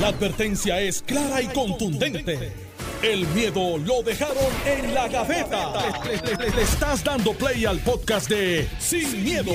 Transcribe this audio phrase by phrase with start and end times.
[0.00, 2.52] La advertencia es clara y contundente.
[3.02, 4.36] El miedo lo dejaron
[4.66, 5.72] en la gaveta.
[6.04, 9.52] Le, le- le- le estás dando play al podcast de Sin, miedo,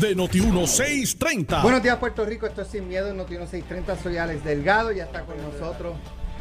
[0.00, 1.62] de Noti1630.
[1.62, 2.46] Buenos días, Puerto Rico.
[2.46, 3.96] Esto es Sin Miedo en Noti 630.
[4.02, 4.92] Soy Alex Delgado.
[4.92, 5.94] Ya está con nosotros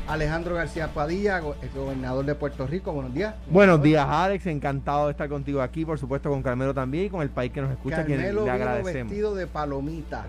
[0.07, 2.91] Alejandro García Padilla, go- el gobernador de Puerto Rico.
[2.93, 3.33] Buenos días.
[3.49, 4.45] Buenos días, Alex.
[4.45, 7.61] Encantado de estar contigo aquí, por supuesto, con Carmelo también y con el país que
[7.61, 9.09] nos escucha, quien Carmelo le vino agradecemos.
[9.09, 10.27] vestido de palomita,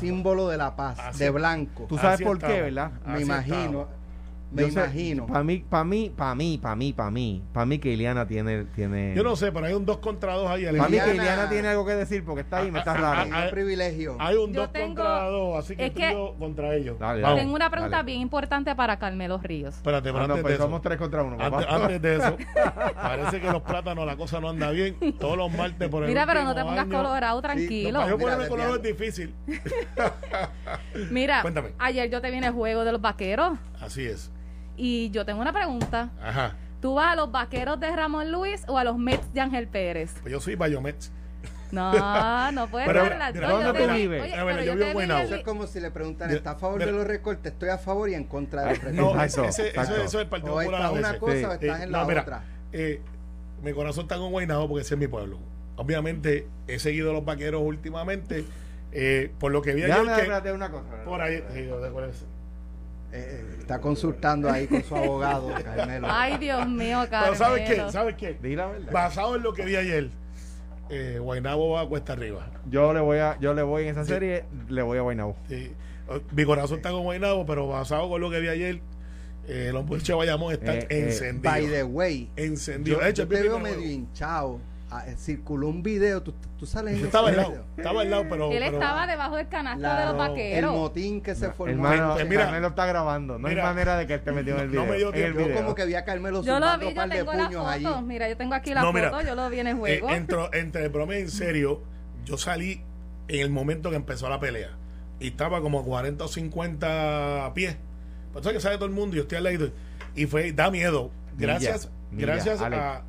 [0.00, 1.84] símbolo de la paz, Así- de blanco.
[1.88, 2.62] Tú sabes Así por qué.
[2.62, 2.90] ¿verdad?
[3.06, 3.56] Me Así imagino.
[3.56, 3.86] estamos.
[4.52, 5.26] Me imagino.
[5.26, 8.64] Para mí, para mí, para mí, para mí, para mí, para mí que Iliana tiene,
[8.66, 9.12] tiene.
[9.16, 10.64] Yo no sé, pero hay un 2 contra 2 ahí.
[10.66, 13.22] Para mí que Iliana- tiene algo que decir porque está ahí, me está Ah, raro.
[13.30, 14.16] Tengo privilegio.
[14.20, 16.96] Hay un Yo 2 tengo- contra 2, así que es que- y yo contra ellos.
[17.00, 17.40] Dale, Vamos.
[17.40, 18.06] Tengo una pregunta dale.
[18.06, 19.74] bien importante para Carmelo Ríos.
[19.74, 20.62] Espérate, pero Ah, no, antes pues de eso.
[20.64, 21.56] somos tres contra uno, papá.
[21.56, 22.36] Antes, antes de eso,
[22.94, 24.96] parece que los plátanos la cosa no anda bien.
[25.18, 26.96] Todos los martes por el Mira, pero no te pongas año.
[26.96, 27.98] colorado, Sí, tranquilo.
[27.98, 29.34] Para yo Mira, ponerme colorado es difícil.
[31.10, 31.72] Mira, Cuéntame.
[31.78, 34.30] ayer yo te vine el juego de los vaqueros Así es.
[34.76, 36.10] Y yo tengo una pregunta.
[36.22, 36.52] Ajá.
[36.80, 40.14] ¿Tú vas a los vaqueros de Ramón Luis o a los Mets de Ángel Pérez?
[40.20, 41.10] Pues yo soy Bayomets.
[41.72, 41.90] No,
[42.52, 43.48] no puedes Pero, dar las dos.
[43.48, 44.22] ¿dónde Yo tú te- vives?
[44.22, 46.52] Oye, A ver, pero yo yo vivo en Eso es como si le preguntan, ¿está
[46.52, 47.52] a favor de los recortes?
[47.52, 49.00] Estoy a favor y en contra de los recortes.
[49.00, 49.94] No, Exacto, ese, exacto.
[49.96, 51.44] eso es el Partido o Popular una cosa Sí.
[51.44, 52.42] o estás Eh, en no, la mira, otra.
[52.72, 53.00] eh,
[53.62, 55.38] mi corazón está con Guaynabo porque ese es mi pueblo.
[55.76, 58.44] Obviamente he seguido a los vaqueros últimamente.
[58.96, 60.84] eh, por lo que vi ayer que- una cosa.
[61.04, 62.24] por ahí sí, yo sé cuál es.
[63.16, 66.08] Eh, eh, está consultando ahí con su abogado, Carmelo.
[66.10, 67.32] Ay, Dios mío, Carmelo.
[67.32, 67.90] Pero ¿sabes qué?
[67.92, 68.36] ¿Sabes qué?
[68.42, 68.92] Di la verdad.
[68.92, 70.10] Basado en lo que vi ayer,
[70.90, 72.50] eh, Guaynabo va a cuesta arriba.
[72.68, 74.10] Yo le voy a, yo le voy en esa Sí.
[74.10, 75.36] serie, le voy a Guaynabo.
[75.48, 75.72] Sí.
[76.32, 78.80] Mi corazón está con Guaynabo, pero basado con lo que vi ayer,
[79.46, 81.42] eh, los muchachos de Bayamón están Eh, eh, encendidos.
[81.54, 82.98] By the way, encendidos.
[82.98, 84.60] yo, De hecho, yo el te veo medio hinchado.
[84.96, 88.26] Ah, eh, circuló un video, tú, tú sales en estaba al lado, estaba al lado,
[88.30, 88.52] pero.
[88.52, 90.72] Él pero- estaba debajo del canasto La- de los el vaqueros.
[90.76, 91.72] motín que se formó.
[91.72, 93.36] Hermano, Pues mira, Carmelo está grabando.
[93.36, 94.86] No mira, hay manera de que él te metió en el no video.
[94.86, 95.40] me dio el tiempo.
[95.48, 97.44] Yo como que vi a Carmelo Yo lo vi, un yo par de tengo la
[97.48, 97.70] puños foto.
[97.70, 97.86] allí.
[98.06, 100.08] Mira, yo tengo aquí la No, mira, foto, yo lo vi en el Eh, juego.
[100.10, 101.82] entro- entre broma y en serio,
[102.24, 102.80] yo salí
[103.26, 104.70] en el momento que empezó la pelea.
[105.18, 107.76] Y estaba como a 40 o 50 pies.
[108.32, 109.70] Por eso es que sale todo el mundo y yo estoy al lado.
[110.14, 111.10] Y fue, da miedo.
[111.36, 112.80] Gracias, Milla, gracias Alex.
[112.80, 113.02] a.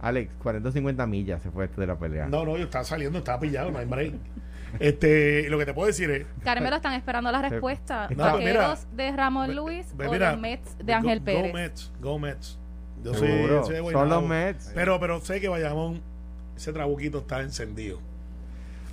[0.00, 2.26] Alex, 40 o 50 millas se fue este de la pelea.
[2.28, 4.14] No, no, yo estaba saliendo, estaba pillado, no hay break.
[4.78, 6.26] Este, lo que te puedo decir es.
[6.44, 8.08] Carmelo están esperando la respuesta.
[8.10, 11.24] No, mira, ¿Vaqueros de Ramón Luis ve- o mira, los Mets de go- Ángel Go
[11.24, 11.54] Pérez?
[11.54, 12.58] Mets, go Mets.
[13.02, 13.64] Yo soy, Seguro.
[13.64, 14.72] soy de Son los Mets.
[14.74, 16.00] Pero, pero sé que Bayamón,
[16.56, 17.98] ese trabuquito está encendido.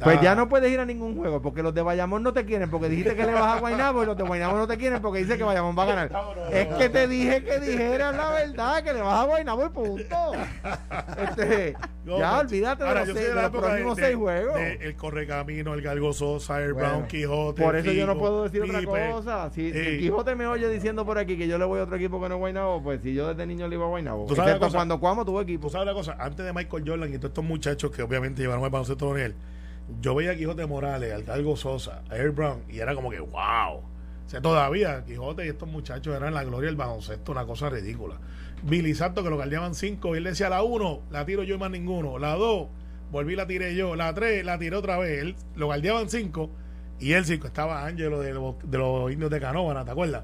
[0.04, 2.44] Pues Ah, ya no puedes ir a ningún juego porque los de Bayamón no te
[2.46, 5.02] quieren porque dijiste que le vas a Guaynabo y los de Guaynabo no te quieren
[5.02, 6.12] porque dice que Bayamón va a ganar.
[6.52, 10.16] Es que te dije que dijeras la verdad, que le vas a Guaynabo y punto.
[11.18, 12.40] Este, ya Mets.
[12.52, 14.56] olvídate de los, seis- de la los próximos de- seis juegos.
[14.56, 16.90] de el Correcamino, el Galgo Sosa, el Bueno.
[16.90, 17.62] Brown Quijote.
[17.64, 19.10] Por eso yo no puedo decir otra Pipe.
[19.12, 19.50] cosa.
[19.52, 19.98] Si Sí.
[20.00, 22.36] Quijote me oye diciendo por aquí que yo le voy a otro equipo que no
[22.36, 24.26] es Guaynabo, pues si yo desde niño le iba a Guaynabo.
[24.28, 25.68] ¿Tú sabes Excepto cuando Cuamo tuvo equipo.
[25.68, 28.64] Tú sabes una cosa, antes de Michael Jordan y todos estos muchachos que obviamente llevaron
[28.64, 29.36] el baloncesto con él,
[30.02, 33.20] yo veía a Quijote Morales, al Galgo Sosa, a Air Brown, y era como que,
[33.20, 33.78] wow.
[33.78, 38.18] O sea, todavía Quijote y estos muchachos eran la gloria del baloncesto, una cosa ridícula.
[38.64, 41.58] Billy Santo, que lo guardiaban cinco, y él decía, la uno, la tiro yo y
[41.60, 42.18] más ninguno.
[42.18, 42.68] La dos,
[43.12, 43.96] volví, la tiré yo.
[43.96, 45.22] La tres, la tiré otra vez.
[45.22, 46.50] Él lo guardiaban cinco,
[47.00, 47.46] y él cinco.
[47.46, 50.24] Estaba Ángelo de los, de los indios de Canóvana, ¿te acuerdas?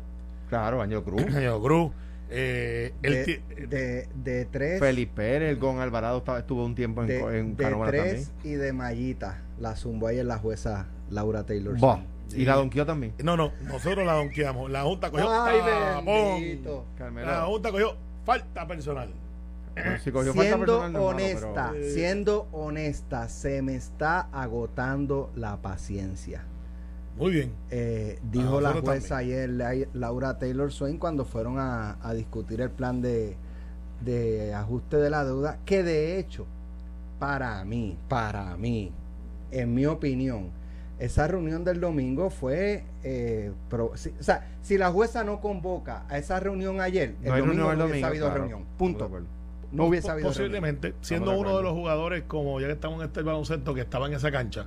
[0.50, 1.22] Claro, Año Cruz.
[1.22, 1.92] Ángelo Cruz.
[2.34, 6.76] Eh, él De, ti- de, de tres, Felipe Pérez, el Gon Alvarado estaba, estuvo un
[6.76, 8.16] tiempo en, de, en de Canóvana también.
[8.16, 9.42] tres y de mallita.
[9.60, 11.76] La zumbó ayer la jueza Laura Taylor.
[12.34, 13.14] Y la donqueó también.
[13.22, 14.72] No, no, nosotros la donkeamos.
[14.72, 16.62] La Junta cogió Ay.
[16.98, 17.28] Carmelo.
[17.28, 19.14] La Junta cogió falta personal.
[19.74, 23.76] Bueno, si cogió falta Siendo personal, no es malo, honesta, pero- siendo honesta, se me
[23.76, 26.44] está agotando la paciencia.
[27.22, 27.52] Muy bien.
[27.70, 32.62] Eh, dijo la Ah, jueza ayer, La- Laura Taylor Swain, cuando fueron a, a discutir
[32.62, 33.36] el plan de,
[34.04, 36.48] de ajuste de la deuda, que de hecho,
[37.20, 38.92] para mí, para mí,
[39.52, 40.50] en mi opinión,
[40.98, 46.06] esa reunión del domingo fue, eh, pro- si- o sea, si la jueza no convoca
[46.10, 48.08] a esa reunión ayer, el No domingo reunión el no hubiese domingo.
[48.08, 48.40] habido claro.
[48.40, 49.10] reunión, punto.
[49.72, 50.34] No hubiese Po- habido reunión.
[50.52, 54.08] Posiblemente, siendo uno de los jugadores, como ya que estamos en este baloncesto, que estaba
[54.08, 54.66] en esa cancha,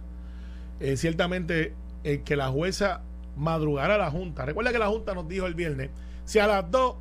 [0.79, 1.73] eh, ciertamente
[2.05, 3.01] el que la jueza
[3.37, 4.45] madrugara a la Junta.
[4.45, 5.91] Recuerda que la Junta nos dijo el viernes,
[6.25, 6.97] si a las dos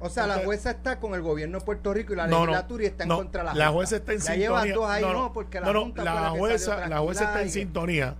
[0.00, 2.84] O sea, la jueza está con el gobierno de Puerto Rico y la No, legislatura
[2.84, 3.72] y está en contra de la la Junta.
[3.76, 4.48] jueza está en ya sintonía.
[4.64, 7.48] llevan dos ahí, no, no, no, porque la Junta la la jueza, la está en
[7.48, 8.14] y- sintonía,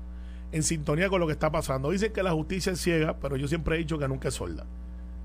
[0.52, 1.90] en sintonía con lo que está pasando.
[1.90, 4.64] Dicen que la justicia es ciega, pero yo siempre he dicho que nunca es sorda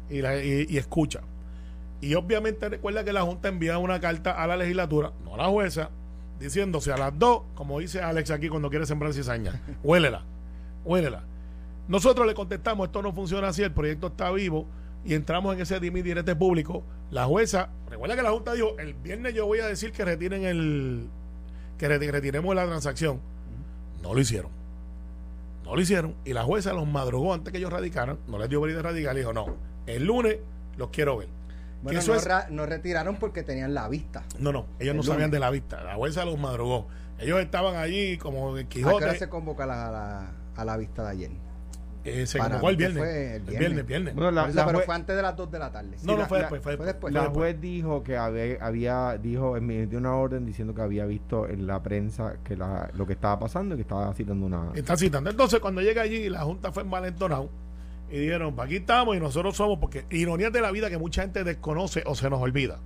[0.10, 1.22] y, la- y- y escucha.
[2.02, 5.48] Y obviamente recuerda que la Junta envía una carta a la legislatura, no a la
[5.48, 5.90] jueza,
[6.40, 10.24] diciéndose a las dos, como dice Alex aquí cuando quiere sembrar cizaña, huélela,
[10.86, 11.24] huélela.
[11.88, 14.66] Nosotros le contestamos, esto no funciona así, el proyecto está vivo
[15.04, 16.84] y entramos en ese dimi directo público.
[17.12, 20.44] La jueza, recuerda que la Junta dijo, el viernes yo voy a decir que retiren
[20.46, 21.10] el,
[21.78, 23.20] que retiremos la transacción.
[24.02, 24.52] No lo hicieron.
[25.66, 26.16] No lo hicieron.
[26.26, 29.16] Y la jueza los madrugó antes que ellos radicaran, no les dio venir de radical
[29.16, 29.46] y dijo, no,
[29.86, 30.38] el lunes
[30.78, 31.28] los quiero ver.
[31.82, 34.24] Bueno, eso no, es- no retiraron porque tenían la vista.
[34.40, 35.84] No, no, ellos El no sabían de la vista.
[35.84, 36.88] La jueza los madrugó.
[37.20, 39.20] Ellos estaban allí como el ¿A qué hora Quijote.
[39.20, 41.32] se convoca la, la- a la vista de ayer?
[42.06, 42.98] eh, se convocó el viernes.
[43.02, 43.86] fue el el viernes.
[43.88, 44.14] viernes.
[44.14, 45.96] Bueno, la, la pero fue antes de las 2 de la tarde.
[46.04, 47.14] no, no la- fue la- después, fue fue después.
[47.14, 47.14] después.
[47.14, 51.66] la juez dijo que había, había dijo emitió una orden diciendo que había visto en
[51.66, 55.30] la prensa que la, lo que estaba pasando y que estaba citando una Está citando.
[55.30, 57.50] Entonces, cuando llega allí, la Junta fue envalentonado
[58.12, 61.22] y dijeron, "Pa' aquí estamos y nosotros somos, porque ironías de la vida que mucha
[61.22, 62.80] gente desconoce o se nos olvida.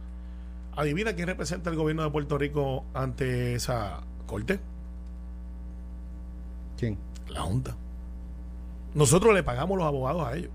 [0.76, 4.60] Adivina quién representa el gobierno de Puerto Rico ante esa corte.
[6.78, 7.00] ¿Quién?
[7.38, 7.76] La Junta.
[8.94, 10.52] Nosotros le pagamos los abogados a ellos.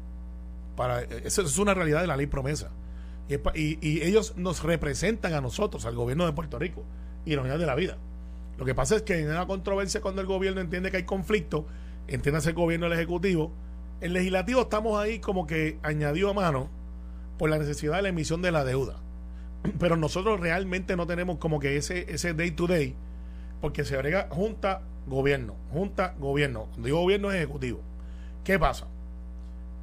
[0.76, 2.70] Para, eso es una realidad de la ley promesa.
[3.28, 6.82] Y, y- y ellos nos representan a nosotros, al gobierno de Puerto Rico.
[7.24, 7.98] Ironía de la vida.
[8.58, 11.66] Lo que pasa es que en una controversia cuando el gobierno entiende que hay conflicto,
[12.08, 13.52] entiende el gobierno el ejecutivo,
[14.00, 16.68] el legislativo estamos ahí como que añadió a mano
[17.38, 18.96] por la necesidad de la emisión de la deuda.
[19.78, 22.94] Pero nosotros realmente no tenemos como que ese, ese day to day,
[23.60, 26.64] porque se agrega junta, gobierno, junta, gobierno.
[26.70, 27.80] Cuando digo gobierno es ejecutivo.
[28.44, 28.86] ¿Qué pasa?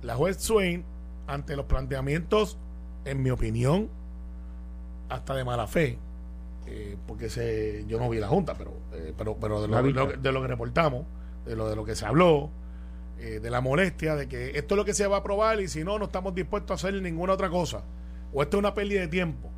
[0.02, 0.84] La juez Swain,
[1.28, 2.58] ante los planteamientos,
[3.06, 3.90] en mi opinión,
[5.10, 5.98] hasta de mala fe,
[6.68, 9.78] eh, porque se, yo no vi la junta, pero, eh, pero, pero de, lo-
[10.22, 11.06] de lo que reportamos,
[11.46, 12.50] de lo, de lo que se habló,
[13.20, 15.68] eh, de la molestia, de que esto es lo que se va a aprobar y
[15.68, 17.84] si no, no estamos dispuestos a hacer ninguna otra cosa.
[18.34, 19.50] O esto es una pérdida de tiempo.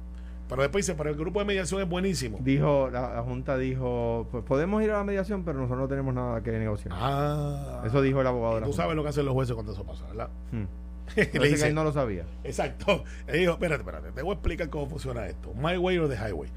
[0.52, 2.38] Pero después dice, pero el grupo de mediación es buenísimo.
[2.42, 6.14] dijo la, la junta dijo pues podemos ir a la mediación pero nosotros no tenemos
[6.14, 9.10] nada que negociar Ah, eso dijo el abogado de la Tú junta sabes lo que
[9.10, 10.30] hacen los jueces cuando eso pasa, ¿verdad?
[10.52, 10.66] Hmm.
[11.16, 13.04] Le que dice- él no lo sabía Exacto.
[13.28, 15.54] Él dijo, espérate, espérate, te voy a explicar cómo funciona esto.
[15.56, 16.50] My way or the highway.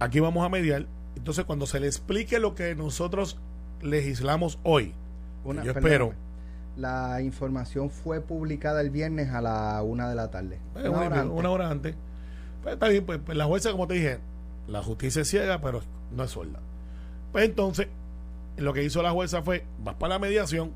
[0.00, 0.86] Aquí vamos a mediar.
[1.16, 3.38] Entonces, cuando se le explique lo que nosotros
[3.82, 4.92] legislamos hoy,
[5.44, 6.12] Una- yo espero.
[6.76, 10.58] La información fue publicada el viernes a la 1 de la tarde.
[10.76, 11.38] eh, Una una, hora antes.
[11.38, 11.94] una hora antes.
[12.66, 14.18] Pues está bien, pues, pues la jueza, como te dije,
[14.66, 16.58] la justicia es ciega, pero no es sorda.
[17.30, 17.86] Pues entonces,
[18.56, 20.72] lo que hizo la jueza fue, vas para la mediación,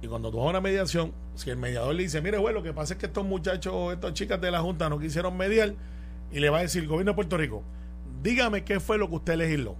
[0.00, 2.62] y cuando tú vas a una mediación, si el mediador le dice, mire, güey, lo
[2.62, 5.74] que pasa es que estos muchachos, estas chicas de la Junta no quisieron mediar,
[6.32, 7.62] y le va a decir, gobierno de Puerto Rico,
[8.22, 9.76] dígame qué fue lo que usted legisló.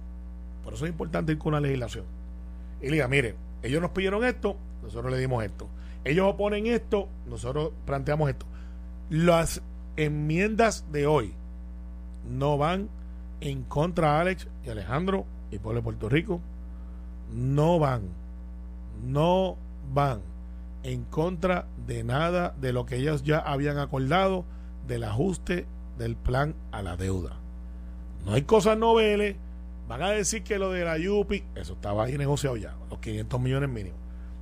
[0.63, 2.05] Por eso es importante ir con una legislación.
[2.79, 5.67] Y le diga, mire, ellos nos pidieron esto, nosotros le dimos esto.
[6.03, 8.45] Ellos oponen esto, nosotros planteamos esto.
[9.09, 9.63] Las
[9.95, 11.33] enmiendas de hoy
[12.27, 12.89] no van
[13.41, 16.41] en contra de Alex y Alejandro y pueblo de Puerto Rico.
[17.33, 18.01] No van,
[19.05, 19.55] no
[19.93, 20.21] van
[20.83, 24.45] en contra de nada de lo que ellos ya habían acordado
[24.87, 25.65] del ajuste
[25.97, 27.37] del plan a la deuda.
[28.25, 29.35] No hay cosas noveles.
[29.87, 33.41] Van a decir que lo de la Yupi, eso estaba ahí negociado ya, los 500
[33.41, 33.97] millones mínimos.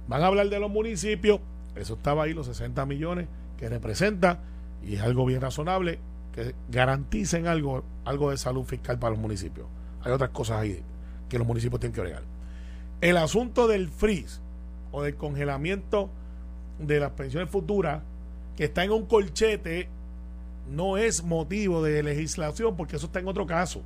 [0.07, 1.39] Van a hablar de los municipios,
[1.75, 3.27] eso estaba ahí, los 60 millones
[3.57, 4.41] que representa,
[4.83, 5.99] y es algo bien razonable,
[6.37, 9.65] que garanticen algo, algo de salud fiscal para los municipios.
[10.03, 10.83] Hay otras cosas ahí
[11.27, 12.21] que los municipios tienen que bregar.
[13.01, 14.39] El asunto del freeze
[14.91, 16.11] o del congelamiento
[16.77, 18.03] de las pensiones futuras,
[18.55, 19.89] que está en un colchete,
[20.69, 23.81] no es motivo de legislación, porque eso está en otro caso.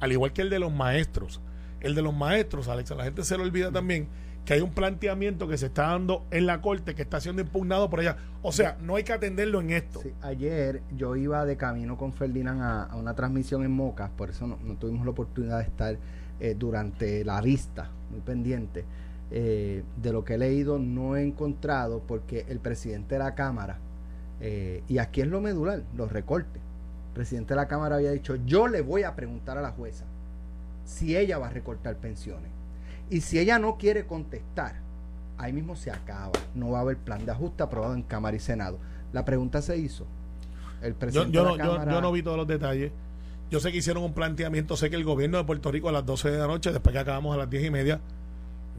[0.00, 1.40] Al igual que el de los maestros.
[1.80, 4.08] El de los maestros, Alex, a la gente se le olvida también
[4.46, 7.90] que hay un planteamiento que se está dando en la corte que está siendo impugnado
[7.90, 8.16] por allá.
[8.42, 10.00] O sea, no hay que atenderlo en esto.
[10.22, 14.56] Ayer yo iba de camino con Ferdinand a, una transmisión en Moca, por eso no,
[14.64, 15.98] no tuvimos la oportunidad de estar
[16.38, 18.84] eh, durante la vista, muy pendiente.
[19.32, 23.78] Eh, de lo que he leído no he encontrado porque el presidente de la Cámara,
[24.40, 26.62] eh, y aquí es lo medular, los recortes.
[27.08, 30.04] El presidente de la Cámara había dicho, yo le voy a preguntar a la jueza
[30.84, 32.55] si ella va a recortar pensiones.
[33.10, 34.74] Y si ella no quiere contestar,
[35.38, 36.32] ahí mismo se acaba.
[36.54, 38.78] No va a haber plan de ajuste aprobado en Cámara y Senado.
[39.12, 40.06] La pregunta se hizo.
[40.82, 41.92] El Yo, presidente yo de no, la yo- Cámara.
[41.92, 42.92] yo no vi todos los detalles.
[43.50, 46.04] Yo sé que hicieron un planteamiento, sé que el gobierno de Puerto Rico a las
[46.04, 48.00] 12 de la noche, después que acabamos a las 10 y media,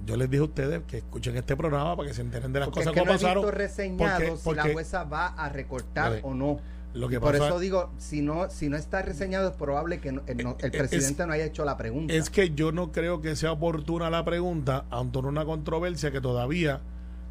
[0.05, 2.67] yo les dije a ustedes que escuchen este programa para que se enteren de las
[2.67, 3.43] porque cosas es que no he pasaron.
[3.43, 6.21] visto reseñado porque- si la porque- jueza va a recortar Vale.
[6.23, 6.59] o no.
[6.93, 9.99] Lo Y que por pasa eso digo, si no, si no está reseñado, es probable
[9.99, 12.13] que no- el, no- el Es- presidente no haya hecho la pregunta.
[12.13, 16.81] es que yo no creo que sea oportuna la pregunta, ante una controversia que todavía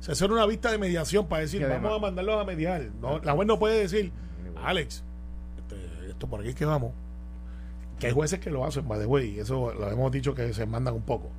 [0.00, 2.82] se hace una vista de mediación para decir, vamos a mandarlos a mediar.
[3.00, 4.12] No, la juez no puede decir,
[4.62, 5.02] Alex,
[5.58, 6.92] este, esto por aquí es que vamos.
[7.98, 10.52] Que hay jueces que lo hacen, by the way, y eso lo hemos dicho que
[10.52, 11.30] se mandan un poco.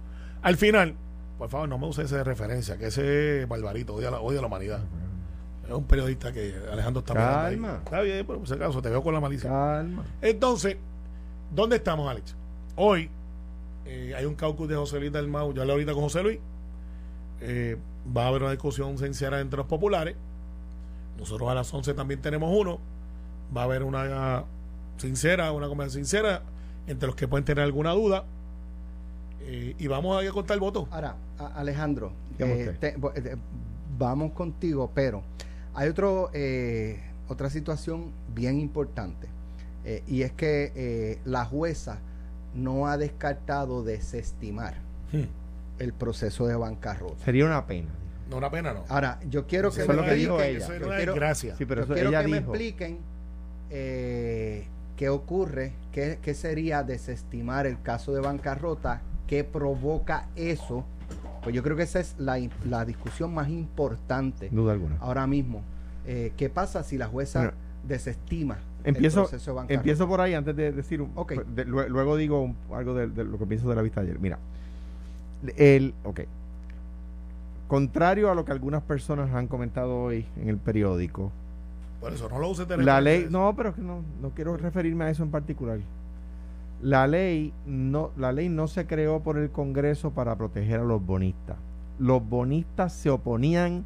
[0.42, 0.96] Al final,
[1.38, 4.48] Por favor, no me use ese de referencia, que ese barbarito odia la, odia la
[4.48, 4.80] humanidad.
[5.68, 7.54] Es un periodista que Alejandro está mirando ahí.
[7.56, 7.80] Calma.
[7.84, 9.50] Está bien, pero por si acaso te veo con la malicia.
[9.50, 10.04] Calma.
[10.22, 10.78] Entonces,
[11.54, 12.36] ¿dónde estamos, Alex?
[12.76, 13.10] Hoy
[13.86, 15.54] eh, hay un caucus de José Luis del Mau.
[15.54, 16.40] Yo hablé ahorita con José Luis.
[17.42, 17.78] Eh,
[18.16, 20.16] va a haber una discusión sincera entre los populares.
[21.20, 22.80] Nosotros a las 11 también tenemos uno.
[23.56, 24.44] Va a haber una
[24.98, 26.42] sincera, una conversación sincera
[26.88, 28.24] entre los que pueden tener alguna duda.
[29.42, 30.88] Eh, y vamos a contar el voto.
[30.92, 31.16] Ahora,
[31.56, 32.96] Alejandro, eh, te-
[33.98, 35.24] vamos contigo, pero
[35.78, 39.28] hay otro, eh, otra situación bien importante
[39.86, 42.00] eh, y es que eh, la jueza
[42.56, 44.74] no ha descartado desestimar
[45.12, 45.22] Hmm.
[45.80, 47.24] el proceso de bancarrota.
[47.24, 47.90] Sería una pena.
[48.30, 48.84] No, una pena, no.
[48.90, 50.58] Ahora, yo quiero que me lo que dijo expliquen- ella.
[50.66, 51.56] Eso es yo una quiero- desgracia.
[51.56, 52.52] Sí, pero yo eso quiero ella que me dijo.
[52.56, 52.98] expliquen
[53.70, 54.66] eh,
[54.96, 60.84] qué ocurre, qué, qué sería desestimar el caso de bancarrota, qué provoca eso.
[61.44, 62.36] Pues yo creo que esa es la,
[62.86, 64.96] discusión más importante Duda alguna.
[65.00, 65.62] ahora mismo.
[66.06, 67.54] Eh, ¿Qué pasa si la jueza Bueno,
[67.88, 69.74] desestima Empiezo, el proceso de bancarrota?
[69.74, 71.34] empiezo por ahí antes de decir un- Ok.
[71.44, 74.08] de- lue- luego digo un- algo de, de lo que pienso de la vista de
[74.08, 74.20] ayer.
[74.20, 74.40] Mira,
[75.58, 76.22] el, ok.
[77.68, 81.32] Contrario a lo que algunas personas han comentado hoy en el periódico,
[82.00, 85.06] Por eso no lo uses la ley, no, pero es que no, no quiero referirme
[85.06, 85.80] a eso en particular.
[86.82, 91.04] La ley no, la ley no se creó por el Congreso para proteger a los
[91.04, 91.58] bonistas.
[91.98, 93.84] Los bonistas se oponían,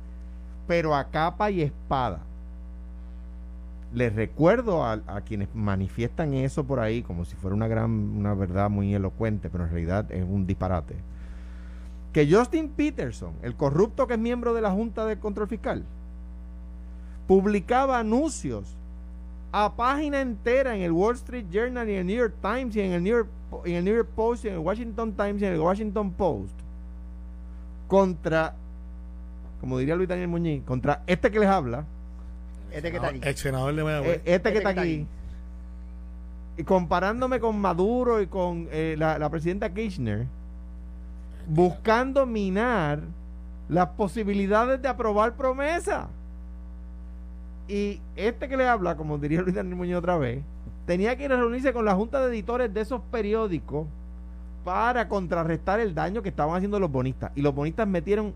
[0.68, 2.20] pero a capa y espada.
[3.94, 8.70] Les recuerdo a, quienes manifiestan eso por ahí como si fuera una gran, una verdad
[8.70, 10.96] muy elocuente, pero en realidad es un disparate.
[12.14, 15.84] Que Justin Peterson, el corrupto que es miembro de la Junta de Control Fiscal,
[17.28, 18.76] publicaba anuncios
[19.52, 22.82] a página entera en el Wall Street Journal y en el New York Times y
[22.82, 23.30] en el New York,
[23.66, 26.54] en el New York Post y en el Washington Times y en el Washington Post
[27.88, 28.54] contra,
[29.60, 31.84] como diría Luis Daniel Muñiz, contra este que les habla,
[32.72, 33.20] Este que está aquí.
[33.24, 34.18] Ex senador de Mayagüez.
[34.18, 35.08] eh, este que está que está aquí,
[36.58, 40.28] y comparándome con Maduro y con eh, la, la presidenta Kirchner,
[41.48, 43.00] buscando minar
[43.68, 46.08] las posibilidades de aprobar promesa.
[47.68, 50.44] Y este que le habla, como diría Luis Daniel Muñoz otra vez,
[50.86, 53.88] tenía que ir a reunirse con la junta de editores de esos periódicos
[54.64, 57.32] para contrarrestar el daño que estaban haciendo los bonistas.
[57.36, 58.34] Y los bonistas metieron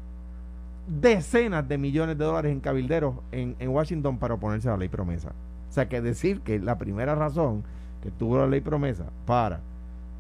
[0.88, 4.90] decenas de millones de dólares en cabilderos en, en Washington para oponerse a la ley
[4.90, 5.30] promesa.
[5.70, 7.64] O sea que decir que la primera razón
[8.02, 9.60] que tuvo la ley promesa para,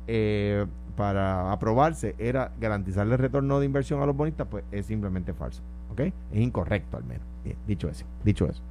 [0.07, 0.65] eh,
[0.97, 5.61] para aprobarse era garantizarle el retorno de inversión a los bonistas, pues es simplemente falso.
[5.91, 5.99] ¿Ok?
[5.99, 7.25] Es incorrecto al menos.
[7.43, 8.61] Bien, dicho eso, dicho eso.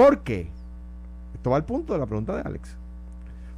[0.00, 0.48] ¿Por qué?
[1.34, 2.74] Esto va al punto de la pregunta de Alex.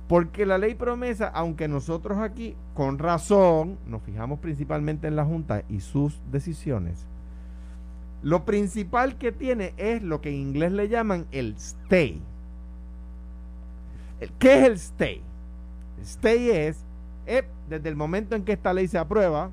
[0.08, 5.62] Porque la ley promesa, aunque nosotros aquí, con razón, nos fijamos principalmente en la Junta
[5.68, 7.06] y sus decisiones,
[8.24, 12.20] lo principal que tiene es lo que en inglés le llaman el stay.
[14.40, 15.22] ¿Qué es el stay?
[15.98, 16.84] El stay es,
[17.26, 19.52] eh, desde el momento en que esta ley se aprueba,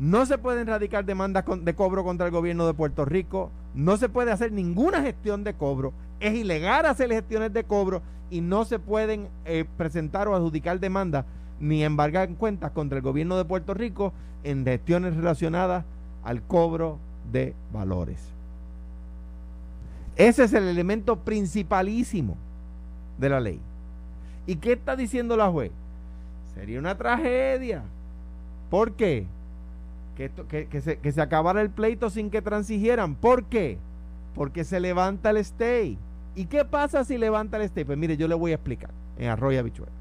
[0.00, 4.08] no se pueden radicar demandas de cobro contra el gobierno de Puerto Rico, no se
[4.08, 8.78] puede hacer ninguna gestión de cobro, es ilegal hacer gestiones de cobro y no se
[8.78, 11.26] pueden eh, presentar o adjudicar demandas
[11.60, 15.84] ni embargar cuentas contra el gobierno de Puerto Rico en gestiones relacionadas
[16.24, 16.98] al cobro
[17.30, 18.26] de valores.
[20.16, 22.38] Ese es el elemento principalísimo
[23.18, 23.60] de la ley.
[24.46, 25.72] ¿Y qué está diciendo la juez?
[26.54, 27.82] Sería una tragedia.
[28.70, 29.26] ¿Por qué?
[30.28, 33.14] Que, se, que se acabara el pleito sin que transigieran.
[33.14, 33.78] ¿Por qué?
[34.34, 35.96] Porque se levanta el stay.
[36.34, 37.84] ¿Y qué pasa si levanta el stay?
[37.84, 39.92] Pues mire, yo le voy a explicar en Arroyo Habichuela.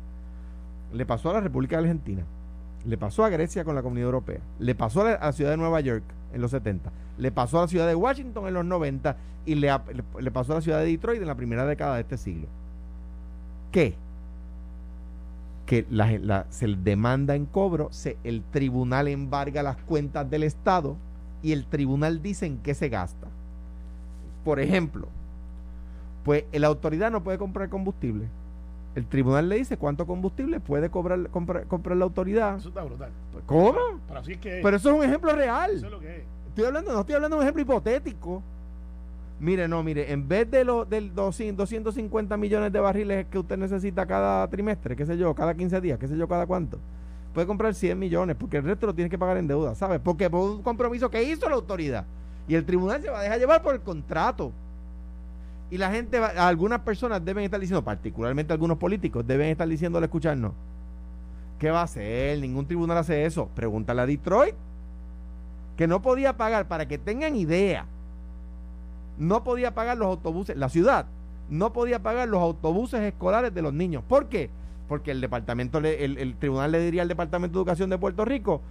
[0.94, 2.24] Le pasó a la República Argentina.
[2.86, 4.40] Le pasó a Grecia con la Comunidad Europea.
[4.60, 6.92] Le pasó a la, ciudad de Nueva York en los 70.
[7.18, 9.18] Le pasó a la ciudad de Washington en los 90.
[9.46, 12.02] Y le, le- le pasó a la ciudad de Detroit en la primera década de
[12.02, 12.48] este siglo.
[13.72, 13.96] ¿Qué?
[15.70, 20.96] Que la, la- se demanda en cobro, se, el tribunal embarga las cuentas del Estado
[21.44, 23.28] y el tribunal dice en qué se gasta.
[24.44, 25.08] Por ejemplo,
[26.24, 28.26] pues la autoridad no puede comprar combustible.
[28.96, 32.58] El tribunal le dice cuánto combustible puede cobrar, comprar, comprar la autoridad.
[32.58, 33.12] Eso está brutal.
[33.32, 33.78] Pues, ¿Cómo?
[34.08, 34.64] Pero así es que es.
[34.64, 35.72] Pero eso es un ejemplo real.
[35.76, 36.24] Eso es lo que es.
[36.48, 38.42] Estoy hablando, no estoy hablando de un ejemplo hipotético.
[39.40, 43.58] Mire, no, mire, en vez de los del 200, 250 millones de barriles que usted
[43.58, 46.78] necesita cada trimestre, qué sé yo, cada 15 días, qué sé yo, cada cuánto,
[47.34, 50.02] puede comprar 100 millones, porque el resto lo tiene que pagar en deuda, ¿sabes?
[50.04, 52.06] Porque por un compromiso que hizo la autoridad.
[52.50, 54.52] Y el tribunal se va a dejar llevar por el contrato.
[55.72, 60.08] Y la gente, va- algunas personas deben estar diciendo, particularmente algunos políticos, deben estar diciéndole
[60.08, 60.52] escucharnos.
[61.60, 62.40] ¿Qué va a hacer?
[62.40, 63.48] Ningún tribunal hace eso.
[63.56, 64.56] Pregúntale a Detroit,
[65.78, 67.86] que no podía pagar, para que tengan idea,
[69.20, 71.06] no podía pagar los autobuses, la ciudad
[71.50, 74.04] no podía pagar los autobuses escolares de los niños.
[74.08, 74.50] ¿Por qué?
[74.88, 78.62] Porque el departamento, el, el tribunal le diría al Departamento de Educación de Puerto Rico,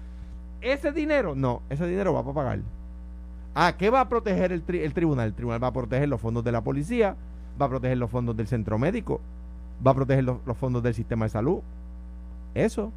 [0.60, 2.58] ese dinero, no, ese dinero va para pagar.
[3.54, 5.28] Ah, ¿qué va a proteger el, tri- el tribunal?
[5.28, 7.16] El tribunal va a proteger los fondos de la policía,
[7.60, 9.20] va a proteger los fondos del centro médico,
[9.84, 11.60] va a proteger los fondos del sistema de salud.
[12.54, 12.92] Eso.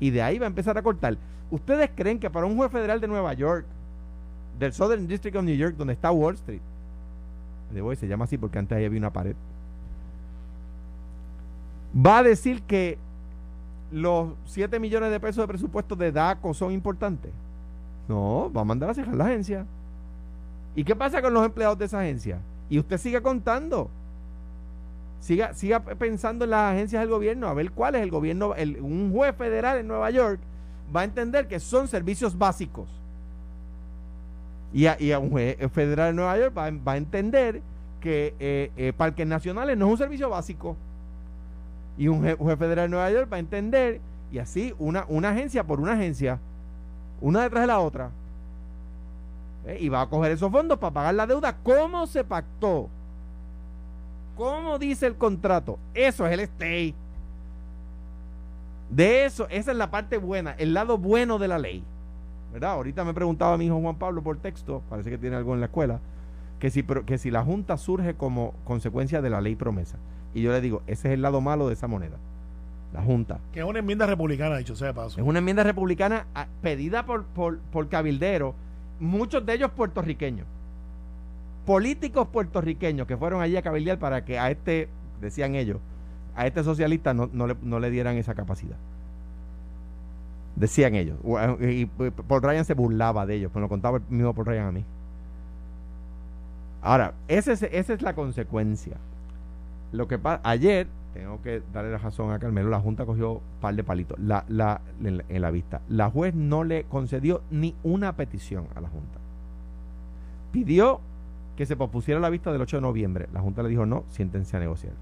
[0.00, 1.16] Y de ahí va a empezar a cortar.
[1.50, 3.66] ¿Ustedes creen que para un juez federal de Nueva York,
[4.58, 6.60] del Southern District of New York, donde está Wall Street,
[7.72, 9.36] de hoy se llama así porque antes ahí había una pared,
[11.94, 12.98] va a decir que
[13.90, 17.32] los 7 millones de pesos de presupuesto de DACO son importantes?
[18.08, 19.66] No, va a mandar a cerrar la agencia.
[20.74, 22.38] ¿Y qué pasa con los empleados de esa agencia?
[22.70, 23.90] Y usted siga contando.
[25.20, 28.54] Siga, siga pensando en las agencias del gobierno, a ver cuál es el gobierno.
[28.80, 30.40] un juez federal en Nueva York
[30.94, 32.97] va a entender que son servicios básicos.
[34.72, 37.62] Y a, un juez federal en Nueva York va, a entender
[38.00, 40.76] que eh, eh, parques nacionales no es un servicio básico.
[41.96, 45.64] Y un juez federal en Nueva York va a entender, y así una, una agencia
[45.64, 46.38] por una agencia,
[47.20, 48.10] una detrás de la otra.
[49.66, 49.78] ¿eh?
[49.80, 51.56] Y va a coger esos fondos para pagar la deuda.
[51.62, 52.88] ¿Cómo se pactó?
[54.36, 55.78] ¿Cómo dice el contrato?
[55.94, 56.94] Eso es el stay.
[58.90, 61.82] De eso, esa es la parte buena, el lado bueno de la ley.
[62.52, 62.72] ¿Verdad?
[62.72, 65.66] Ahorita me preguntaba mi hijo Juan Pablo por texto, parece que tiene algo en la
[65.66, 66.00] escuela,
[66.58, 69.98] que si, que si la Junta surge como consecuencia de la ley promesa.
[70.34, 72.16] Y yo le digo, ese es el lado malo de esa moneda.
[72.92, 73.40] La Junta.
[73.52, 75.20] Que es una enmienda republicana, dicho sea de paso.
[75.20, 78.54] Es una enmienda republicana ah, pedida por, por, por cabilderos,
[78.98, 80.46] muchos de ellos puertorriqueños.
[81.66, 84.88] Políticos puertorriqueños que fueron allí a cabildear para que a este,
[85.20, 85.78] decían ellos,
[86.34, 88.76] a este socialista no, no, le, no le dieran esa capacidad.
[90.58, 91.18] Decían ellos.
[91.22, 94.46] U- Y y Paul Ryan se burlaba de ellos, pero lo contaba el mismo Paul
[94.46, 94.84] Ryan a mí.
[96.82, 98.96] Ahora, ese es- esa es la consecuencia.
[99.92, 103.74] Lo que ayer, tengo que darle la razón a Carmelo, la Junta cogió un par
[103.74, 105.80] de palitos la, la- en la vista.
[105.88, 109.18] La juez no le concedió ni una petición a la Junta.
[110.52, 111.00] Pidió
[111.56, 113.28] que se pospusiera la vista del 8 de noviembre.
[113.32, 114.92] La Junta le dijo no, siéntense a negociar.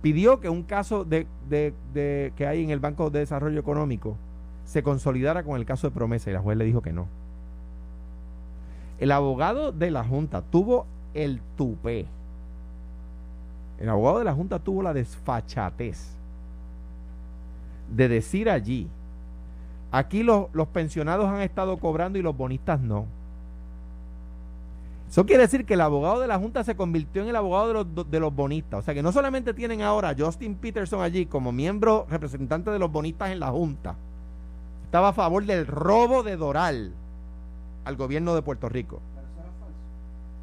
[0.00, 4.16] Pidió que un caso de, de- de- que hay en el Banco de Desarrollo Económico
[4.64, 7.06] se consolidara con el caso de promesa y la juez le dijo que no.
[8.98, 12.06] El abogado de la Junta tuvo el tupé.
[13.78, 16.14] El abogado de la Junta tuvo la desfachatez
[17.94, 18.88] de decir allí,
[19.90, 23.06] aquí los, pensionados han estado cobrando y los bonistas no.
[25.08, 27.74] Eso quiere decir que el abogado de la Junta se convirtió en el abogado de
[27.74, 28.80] los, de los bonistas.
[28.80, 32.78] O sea que no solamente tienen ahora a Justin Peterson allí como miembro representante de
[32.78, 33.96] los bonistas en la Junta,
[34.94, 36.92] estaba a favor del robo de Doral
[37.84, 39.00] al gobierno de Puerto Rico.
[39.16, 39.74] Pero eso era falso.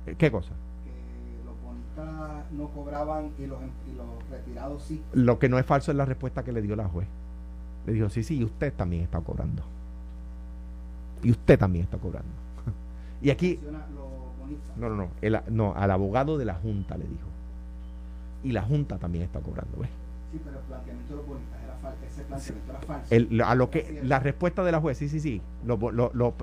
[0.07, 0.49] Eh, ¿Qué cosa?
[0.83, 3.59] Que los bonistas no cobraban y los,
[3.89, 5.01] y los retirados sí.
[5.13, 7.07] Lo que no es falso es la respuesta que le dio la juez.
[7.85, 9.63] Le dijo, sí, sí, y usted también está cobrando.
[11.23, 12.27] Y usted también está cobrando.
[13.21, 13.57] y aquí,
[14.75, 17.27] no, no, no, el- no, al abogado de la Junta le dijo.
[18.43, 19.89] Y la Junta también está cobrando, ¿ves?
[20.33, 21.60] Sí, pero el planteamiento de los falso.
[22.07, 23.07] Ese planteamiento era falso.
[23.15, 25.41] El- a lo que, la respuesta de la juez, sí, sí, sí.
[25.65, 26.33] Los, bo- lo- lo-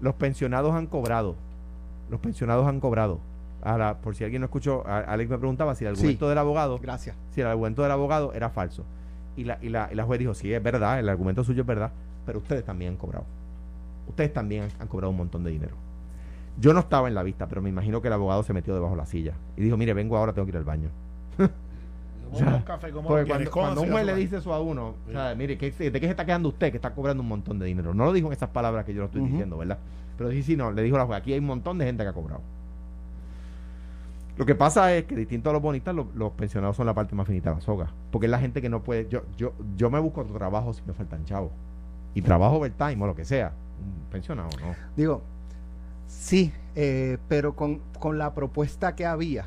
[0.00, 1.34] los pensionados han cobrado.
[2.10, 3.18] Los pensionados han cobrado.
[3.62, 6.00] Ahora, por si alguien no escuchó, a- Alex me preguntaba si el Sí.
[6.02, 7.16] argumento del abogado Gracias.
[7.34, 8.84] si el argumento del abogado era falso.
[9.36, 11.66] Y la, y la, y la juez dijo, sí, es verdad, el argumento suyo es
[11.66, 11.90] verdad,
[12.26, 13.24] pero ustedes también han cobrado.
[14.08, 15.74] Ustedes también han, han cobrado un montón de dinero.
[16.60, 18.94] Yo no estaba en la vista, pero me imagino que el abogado se metió debajo
[18.94, 20.88] de la silla y dijo, mire, vengo ahora, tengo que ir al baño.
[22.32, 25.10] A un café, ¿cómo Porque cuando, cuando un juez le dice eso a uno, Sí.
[25.10, 27.58] o sea, mire, ¿qué- ¿de qué se está quedando usted que está cobrando un montón
[27.58, 27.94] de dinero?
[27.94, 29.78] No lo dijo en esas palabras que yo lo estoy diciendo, ¿verdad?
[30.16, 32.08] Pero sí, sí, no, le dijo la juez, aquí hay un montón de gente que
[32.08, 32.40] ha cobrado.
[34.36, 37.14] Lo que pasa es que distinto a los bonistas, los, los pensionados son la parte
[37.16, 37.88] más finita de la soga.
[38.12, 39.08] Porque es la gente que no puede.
[39.08, 41.50] Yo, yo, yo me busco otro trabajo si me faltan chavos.
[42.14, 43.52] Y trabajo overtime o lo que sea.
[43.80, 44.74] Un pensionado, ¿no?
[44.96, 45.22] Digo,
[46.06, 49.46] sí, eh, pero con, con la propuesta que había,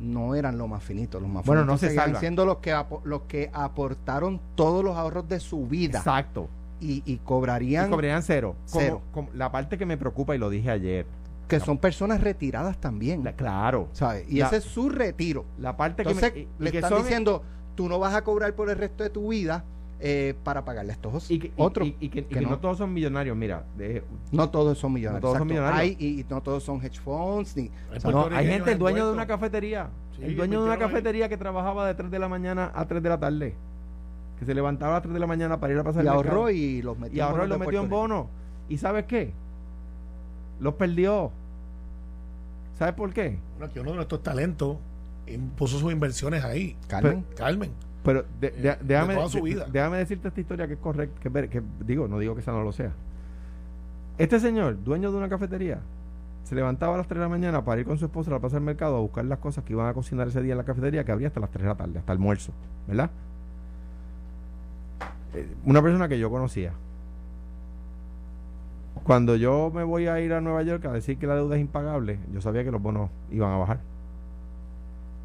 [0.00, 1.20] no eran los más finitos.
[1.20, 2.20] Los más Bueno, finitos no se salvan.
[2.20, 6.48] siendo los que, los que aportaron todos los ahorros de su vida Exacto.
[6.80, 8.56] y, y Y cobrarían, cobrarían cero.
[8.70, 9.02] Como- Cero.
[9.12, 11.06] como- la parte que me preocupa, y lo dije ayer.
[11.48, 13.24] que son personas retiradas también.
[13.24, 13.88] la- claro.
[13.92, 14.24] ¿sabes?
[14.28, 15.44] Y La- ese es su retiro.
[15.58, 16.42] La parte Entonces, que me.
[16.44, 17.42] y- y le que están diciendo,
[17.74, 19.64] tú no vas a cobrar por el resto de tu vida
[20.02, 21.86] eh, para pagarle a estos Y que, y- otros.
[21.86, 22.50] y- y que- y que que no.
[22.50, 22.58] no.
[22.58, 23.36] todos son millonarios.
[23.36, 25.22] Mira, de- no todos son millonarios.
[25.22, 25.70] No todos son exacto.
[25.70, 25.96] millonarios.
[26.00, 27.56] Hay- y, y no todos son hedge funds.
[27.56, 29.90] Ni, Hay o sea, No, hay gente, el dueño de una cafetería.
[30.16, 33.02] Sí, el dueño de una cafetería que trabajaba de 3 de la mañana a 3
[33.02, 33.54] de la tarde.
[34.38, 36.14] que se levantaba a las 3 de la mañana para ir a pasar Y el
[36.14, 36.50] ahorró mercado.
[36.50, 38.26] y los metió y en ahorró y bonos lo de metió en bono.
[38.70, 39.32] ¿Y sabes qué?
[40.60, 41.30] Los perdió.
[42.78, 43.36] ¿Sabes por qué?
[43.58, 44.78] Bueno, que uno de nuestros talentos
[45.58, 46.74] puso sus inversiones ahí.
[46.88, 47.70] Carmen, Carmen.
[48.04, 49.66] Pero de- de- Eh, de déjame, toda su de- vida.
[49.70, 52.62] déjame decirte esta historia que es correcta, que, que digo, no digo que esa no
[52.62, 52.92] lo sea.
[54.18, 55.78] Este señor, dueño de una cafetería,
[56.44, 58.40] se levantaba a las 3 de la mañana para ir con su esposa a la
[58.40, 60.64] plaza del mercado a buscar las cosas que iban a cocinar ese día en la
[60.64, 62.52] cafetería, que abría hasta las 3 de la tarde, hasta almuerzo,
[62.88, 63.10] ¿verdad?
[65.34, 66.72] Eh, una persona que yo conocía.
[69.04, 71.60] Cuando yo me voy a ir a Nueva York a decir que la deuda es
[71.60, 73.80] impagable, yo sabía que los bonos iban a bajar.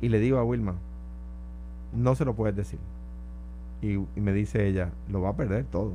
[0.02, 0.76] Y le digo a Wilma,
[1.96, 2.80] no se lo puedes decir.
[3.82, 5.94] Y, y me dice ella, lo va a perder todo.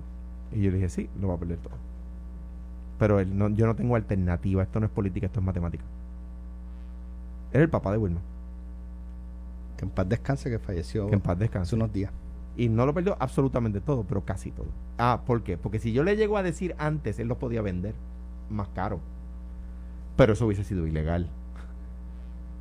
[0.52, 1.74] Y yo le dije, sí, lo va a perder todo.
[2.98, 5.84] Pero él no, yo no tengo alternativa, esto no es política, esto es matemática.
[7.52, 8.20] Era el papá de Wilma,
[9.76, 11.74] que en paz descanse, que falleció que en paz hace descanse.
[11.74, 12.12] unos días.
[12.56, 14.66] Y no lo perdió absolutamente todo, pero casi todo.
[14.98, 15.56] Ah, ¿por qué?
[15.56, 17.94] Porque si yo le llego a decir antes, él lo podía vender
[18.50, 19.00] más caro.
[20.16, 21.28] Pero eso hubiese sido ilegal.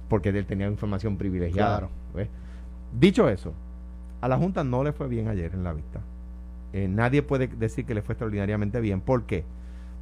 [0.07, 1.79] Porque él tenía información privilegiada.
[1.79, 1.91] Claro.
[2.15, 2.29] ¿ves?
[2.91, 3.53] Dicho eso,
[4.21, 6.01] a la Junta no le fue bien ayer en la vista.
[6.73, 9.01] Eh, nadie puede decir que le fue extraordinariamente bien.
[9.01, 9.43] ¿Por qué?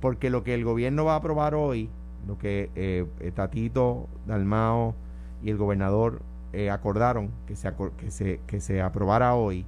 [0.01, 1.89] Porque lo que el gobierno va a aprobar hoy,
[2.27, 4.95] lo que eh, eh, Tatito, Dalmao
[5.43, 6.21] y el gobernador
[6.53, 9.65] eh, acordaron que se, que, se, que se aprobara hoy,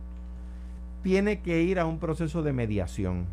[1.04, 3.26] tiene que ir a un proceso de mediación.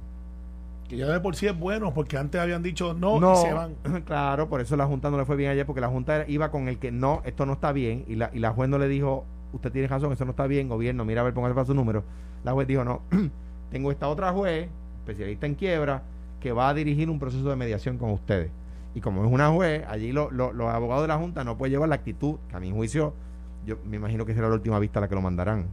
[0.88, 3.52] Que ya de por sí es bueno, porque antes habían dicho no, No, y se
[3.52, 3.74] van.
[4.04, 6.68] claro, por eso la Junta no le fue bien ayer, porque la Junta iba con
[6.68, 9.24] el que no, esto no está bien, y la, y la juez no le dijo,
[9.52, 12.04] usted tiene razón, eso no está bien, gobierno, mira a ver, póngase para su número.
[12.44, 13.02] La juez dijo, no,
[13.70, 14.68] tengo esta otra juez,
[15.00, 16.02] especialista en quiebra,
[16.40, 18.50] que va a dirigir un proceso de mediación con ustedes.
[18.94, 21.72] Y como es una juez, allí lo- lo- los abogados de la Junta no pueden
[21.72, 23.12] llevar la actitud, que a mi juicio,
[23.66, 25.66] yo me imagino que será la última vista la que lo mandarán.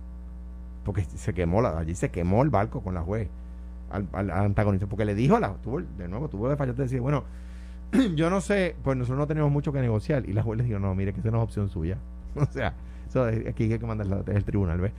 [0.83, 3.29] Porque se quemó, la, allí se quemó el barco con la juez
[3.89, 6.83] al, al- antagonista, porque le dijo a la, tuvo, de nuevo, tuvo de fallar de
[6.83, 7.23] decir, bueno,
[8.15, 10.27] yo no sé, pues nosotros no tenemos mucho que negociar.
[10.27, 11.97] Y la juez le dijo, no, mire, que eso no es opción suya.
[12.35, 12.73] o sea,
[13.21, 14.91] aquí hay que mandarla es el tribunal, ¿ves?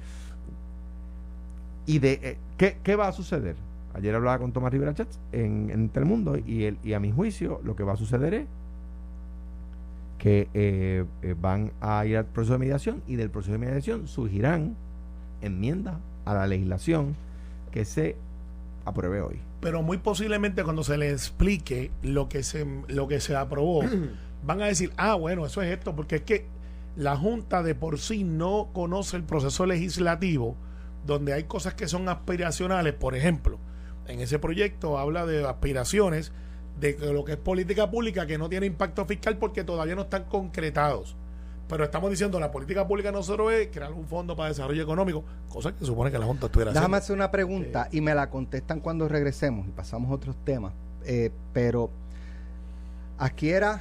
[1.87, 3.57] Y de, eh, ¿qué, qué va a suceder?
[3.95, 7.61] Ayer hablaba con Tomás Rivera Chats en, en Telemundo y, el, y a mi juicio
[7.63, 8.47] lo que va a suceder es
[10.19, 14.09] que eh, eh, van a ir al proceso de mediación y del proceso de mediación
[14.09, 14.75] surgirán
[15.43, 17.15] enmiendas a la legislación
[17.71, 18.17] que se
[18.85, 19.39] apruebe hoy.
[19.61, 23.83] Pero muy posiblemente cuando se les explique lo que se, lo que se aprobó,
[24.47, 26.47] van a decir, ah, bueno, eso es esto, porque es que
[26.97, 30.57] la Junta de por sí no conoce el proceso legislativo,
[31.07, 33.59] donde hay cosas que son aspiracionales, por ejemplo,
[34.07, 36.33] en ese proyecto habla de aspiraciones
[36.79, 40.03] de que lo que es política pública que no tiene impacto fiscal porque todavía no
[40.03, 41.17] están concretados.
[41.69, 45.25] Pero estamos diciendo, la política pública no solo es crear un fondo para desarrollo económico,
[45.49, 47.05] cosa que supone que la Junta estuviera Déjame haciendo.
[47.05, 50.75] hacer una pregunta y me la contestan cuando regresemos y pasamos a otros temas.
[51.07, 51.91] Eh, pero
[53.19, 53.81] aquí era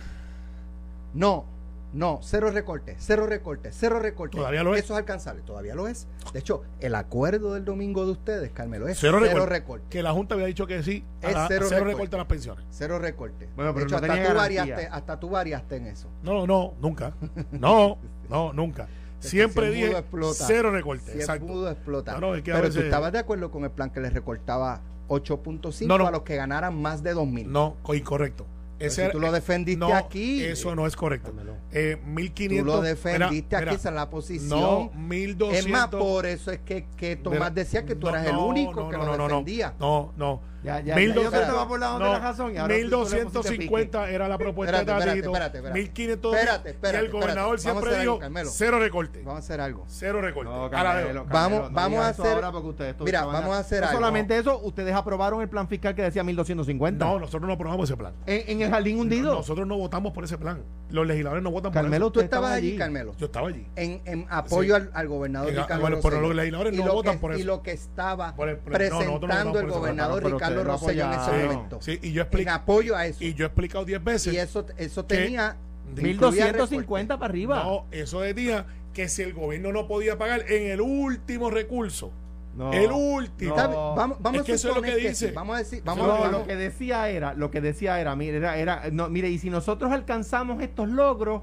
[1.14, 1.46] no,
[1.94, 4.38] no, cero recorte, cero recorte, cero recorte.
[4.38, 4.84] Todavía lo es.
[4.84, 6.08] Eso es alcanzable, todavía lo es.
[6.34, 9.50] De hecho, el acuerdo del domingo de ustedes, Carmelo, es Cero cero, recorte.
[9.54, 9.86] recorte.
[9.90, 11.92] Que la Junta había dicho que sí, a Es la- cero cero, recorte.
[11.94, 12.66] recorte a las pensiones.
[12.72, 13.50] Cero recorte.
[13.56, 16.10] Bueno, pero de hecho, no hasta, tú variaste, hasta tú variaste en eso.
[16.24, 17.14] No, no, nunca.
[17.52, 17.98] No,
[18.30, 18.88] no, nunca.
[19.20, 20.44] Siempre si dije explota.
[20.48, 21.12] cero recorte.
[21.14, 21.46] Si exacto.
[21.48, 22.20] pudo explotar.
[22.20, 24.02] No, no, es que a Pero veces- tú estabas de acuerdo con el plan que
[24.02, 26.08] les recortaba 8.5 No, no.
[26.08, 27.46] a los que ganaran más de 2.000.
[27.48, 28.46] No, co- incorrecto.
[28.88, 30.44] Ese si era- tú lo defendiste no, aquí.
[30.44, 31.34] Eso no es correcto.
[31.72, 32.66] Eh, Tú 1500.
[32.66, 34.50] lo defendiste mira, aquí, mira, esa es la posición.
[34.50, 35.58] No, 1200.
[35.66, 38.36] es más, por eso es que, que Tomás Mira, decía que tú no, eras el
[38.36, 39.74] único que no, lo defendía.
[39.80, 40.53] No, no.
[40.64, 42.74] Ya, ya, 1200 ya yo te va por la donde no, la razón y ahora
[42.76, 45.30] tú- tú le pusiste 1250 era la propuesta Espérate, de espérate, Tatito.
[45.34, 45.80] espérate, espérate.
[45.80, 48.50] 1500 Espérate, espérate, y el gobernador siempre algo, dijo Carmelo.
[48.54, 49.20] cero recorte.
[49.20, 49.84] Vamos a hacer algo.
[49.88, 50.50] Cero recorte.
[50.52, 51.26] No, Carmelo.
[51.26, 53.88] Vamos- Carmelo, no vamos a hacer- ahora porque ustedes todos Mira, vamos a hacer no
[53.88, 54.00] algo.
[54.00, 57.06] solamente eso, ustedes aprobaron el plan fiscal que decía 1250.
[57.06, 58.14] No, nosotros no aprobamos ese plan.
[58.26, 59.34] en, en el jardín hundido.
[59.36, 60.64] Nosotros no votamos por ese plan.
[60.90, 62.12] Los legisladores no votan por Carmelo, eso.
[62.14, 62.78] Tú ustedes estabas allí.
[62.78, 63.16] Carmelo.
[63.18, 63.68] Yo estaba allí.
[63.76, 64.82] En, en apoyo Sí.
[64.82, 67.42] al, al gobernador Ricardo bueno, pero los legisladores no votan por eso.
[67.42, 69.20] Y lo que estaba Por presentando
[69.52, 71.54] por el gobernador Ricardo lo Rosselló en ese apoyaron.
[71.56, 71.78] momento.
[71.82, 72.52] Sí, y yo En explico.
[72.52, 73.24] apoyo a eso.
[73.24, 74.34] Y yo he explicado 10 veces.
[74.34, 75.56] Y eso, eso tenía...
[75.90, 77.64] incluía 1250 para arriba.
[77.64, 82.12] No, eso decía que si el gobierno no podía pagar en el último recurso,
[82.56, 82.72] No.
[82.72, 83.56] el último.
[83.56, 85.28] Bien, vamos, vamos Es que a eso es lo que que dice.
[85.30, 85.34] sí.
[85.34, 88.38] Vamos a decir, vamos no, a lo que decía era, lo que decía era, mire,
[88.38, 91.42] era, era- no, mire, y si nosotros alcanzamos estos logros,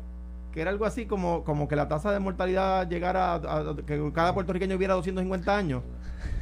[0.52, 4.10] que era algo así como, como que la tasa de mortalidad llegara a, a- que
[4.14, 5.82] cada puertorriqueño viviera 250 años,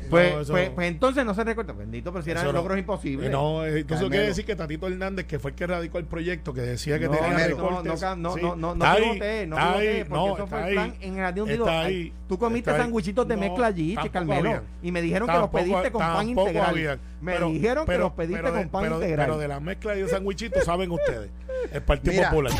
[0.08, 1.72] Pues, No, eso- pues, pues entonces no se recorta.
[1.72, 2.52] Bendito, pero si eran no.
[2.52, 3.26] logros imposibles.
[3.28, 4.10] Eh, No, eh, entonces eso Carmelo.
[4.10, 7.06] quiere decir que Tatito Hernández, que fue el que radicó el proyecto, que decía que
[7.06, 7.56] no, tenía Carmelo.
[7.56, 8.00] no, no, recortes.
[8.02, 9.64] no, no, Sí, no, no, no está ahí, pivoteé, no ahí,
[10.04, 11.64] porque no, eso fue está el plan ahí, en el jardín hundido.
[11.66, 14.48] está Ay, ahí, Tú comiste sandwichitos de No, mezcla allí, Carmelo.
[14.50, 14.62] había.
[14.82, 16.66] Y me dijeron que Tampoco- los pediste con pan integral.
[16.70, 16.98] había.
[17.20, 19.26] Me Pero- dijeron que pero- los pediste pero con pan integral.
[19.26, 21.30] Pero de la mezcla y de sandwichitos saben ustedes.
[21.72, 22.22] El Partido.
[22.24, 22.52] Popular.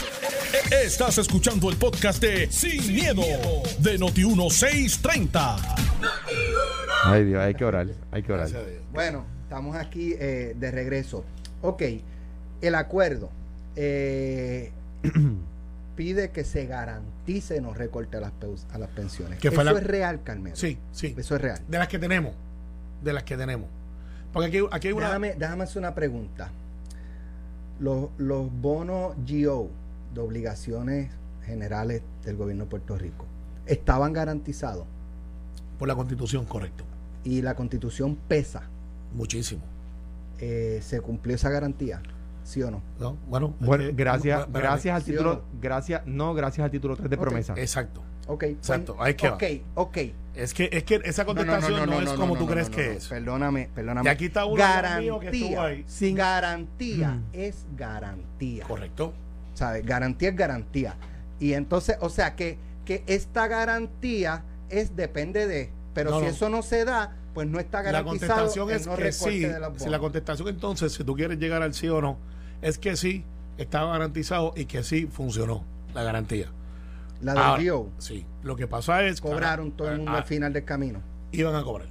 [0.52, 3.22] Estás escuchando el podcast de Sin, miedo,
[3.80, 5.56] de Noti1630.
[7.04, 8.48] Ay, Dios, hay que orar, hay que orar.
[8.92, 11.24] Bueno, estamos aquí eh, de regreso.
[11.60, 11.82] Ok,
[12.62, 13.28] el acuerdo
[13.76, 14.72] eh,
[15.96, 18.32] pide que se garantice no recorte a las,
[18.72, 19.38] a las pensiones.
[19.40, 20.56] Que Eso la- es real, Carmelo.
[20.56, 21.14] Sí, sí.
[21.18, 21.60] Eso es real.
[21.68, 22.32] De las que tenemos.
[23.02, 23.68] De las que tenemos.
[24.32, 25.08] Porque aquí, aquí hay una.
[25.08, 26.50] Déjame, déjame hacer una pregunta.
[27.80, 29.70] Los, los bonos GO
[30.14, 31.10] de obligaciones
[31.44, 33.24] generales del gobierno de Puerto Rico
[33.66, 34.86] estaban garantizados
[35.78, 36.84] Por la constitución, correcto.
[37.24, 38.62] y la constitución pesa.
[39.14, 39.62] Muchísimo.
[40.38, 42.02] Eh, ¿Se cumplió esa garantía?
[42.44, 42.82] ¿Sí o no?
[42.98, 43.16] ¿No?
[43.28, 44.62] Bueno, Bueno, eh, gracias, espérame.
[44.62, 45.42] gracias al ¿Sí o título, no?
[45.60, 47.22] gracias, no, gracias al título 3 de Ok.
[47.22, 47.54] promesa.
[47.56, 48.02] Exacto.
[48.26, 48.42] Ok.
[48.44, 49.34] Exacto, pues, ahí que va.
[49.36, 49.42] Ok,
[49.74, 49.98] ok.
[50.34, 53.08] Es que, es que esa contestación no, es como tú crees que es.
[53.08, 54.08] Perdóname, perdóname.
[54.08, 55.62] Y aquí está uno que estuvo garantía.
[55.64, 55.84] ahí.
[55.88, 57.24] Sin garantía Mm.
[57.32, 58.64] es garantía.
[58.66, 59.12] Correcto.
[59.58, 59.84] ¿Sabes?
[59.84, 60.94] Garantía es garantía.
[61.40, 65.70] Y entonces, o sea, que, que esta garantía es depende de.
[65.94, 66.30] Pero No, si no.
[66.30, 68.34] eso no se da, pues no está La garantizado.
[68.46, 69.46] contestación el es no que sí.
[69.78, 72.18] Si la contestación entonces, si tú quieres llegar al sí o no,
[72.62, 73.24] es que sí,
[73.56, 76.46] estaba garantizado y que sí funcionó la garantía.
[77.20, 78.24] La del GO, Sí.
[78.44, 81.00] Lo que pasa es que cobraron todo el mundo al final del camino.
[81.32, 81.88] Iban a cobrar.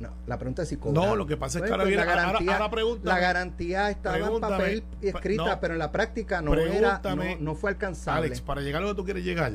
[0.00, 0.76] No, la pregunta es si.
[0.76, 4.18] No, lo que pasa es que ahora pues, viene- la garantía, ahora la garantía estaba
[4.18, 5.60] en papel y escrita, No.
[5.60, 7.00] pero en la práctica no era,
[7.40, 8.26] no, fue alcanzable.
[8.26, 9.52] Alex, para llegar a lo que tú quieres llegar,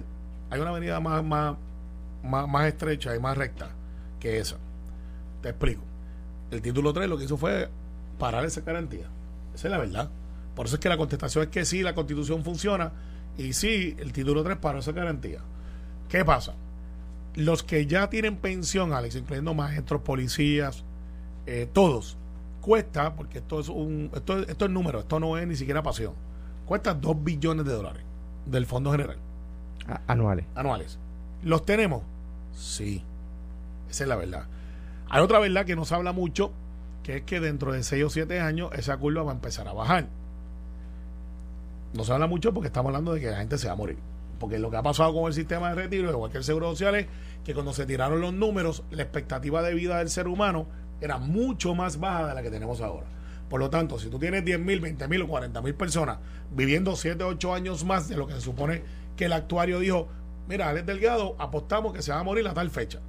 [0.49, 1.55] hay una avenida más, más,
[2.23, 3.69] más, más estrecha y más recta
[4.19, 4.55] que esa.
[5.41, 5.83] Te explico.
[6.51, 7.69] El título 3 lo que hizo fue
[8.17, 9.07] parar esa garantía.
[9.53, 10.09] Esa es la verdad.
[10.55, 12.91] Por eso es que la contestación es que sí, la constitución funciona
[13.37, 15.39] y sí, el título 3 paró esa garantía.
[16.07, 16.53] ¿Qué pasa?
[17.39, 20.83] Los que ya tienen pensión, Alex, incluyendo maestros, policías,
[21.45, 22.17] eh, todos,
[22.61, 26.13] cuesta, porque esto es un esto, esto es número, esto no es ni siquiera pasión,
[26.65, 28.03] cuesta 2 billones de dólares
[28.45, 29.17] del Fondo General
[29.87, 30.45] A- Anuales.
[30.55, 30.99] anuales.
[31.43, 32.03] ¿Los tenemos?
[32.53, 33.03] Sí.
[33.89, 34.43] Esa es la verdad.
[35.09, 36.51] Hay otra verdad que no se habla mucho,
[37.03, 39.73] que es que dentro de 6 o 7 años esa curva va a empezar a
[39.73, 40.07] bajar.
[41.93, 43.97] No se habla mucho porque estamos hablando de que la gente se va a morir.
[44.39, 46.95] Porque lo que ha pasado con el sistema de retiro, igual que el seguro social,
[46.95, 47.07] es
[47.43, 50.65] que cuando se tiraron los números, la expectativa de vida del ser humano
[51.01, 53.05] era mucho más baja de la que tenemos ahora.
[53.49, 56.19] Por lo tanto, si tú tienes 10 mil, 20 mil o 40 mil personas
[56.51, 58.83] viviendo 7 o 8 años más de lo que se supone
[59.15, 60.07] que el actuario dijo,
[60.47, 62.99] mira, Alex Delgado, apostamos que se va a morir a tal fecha.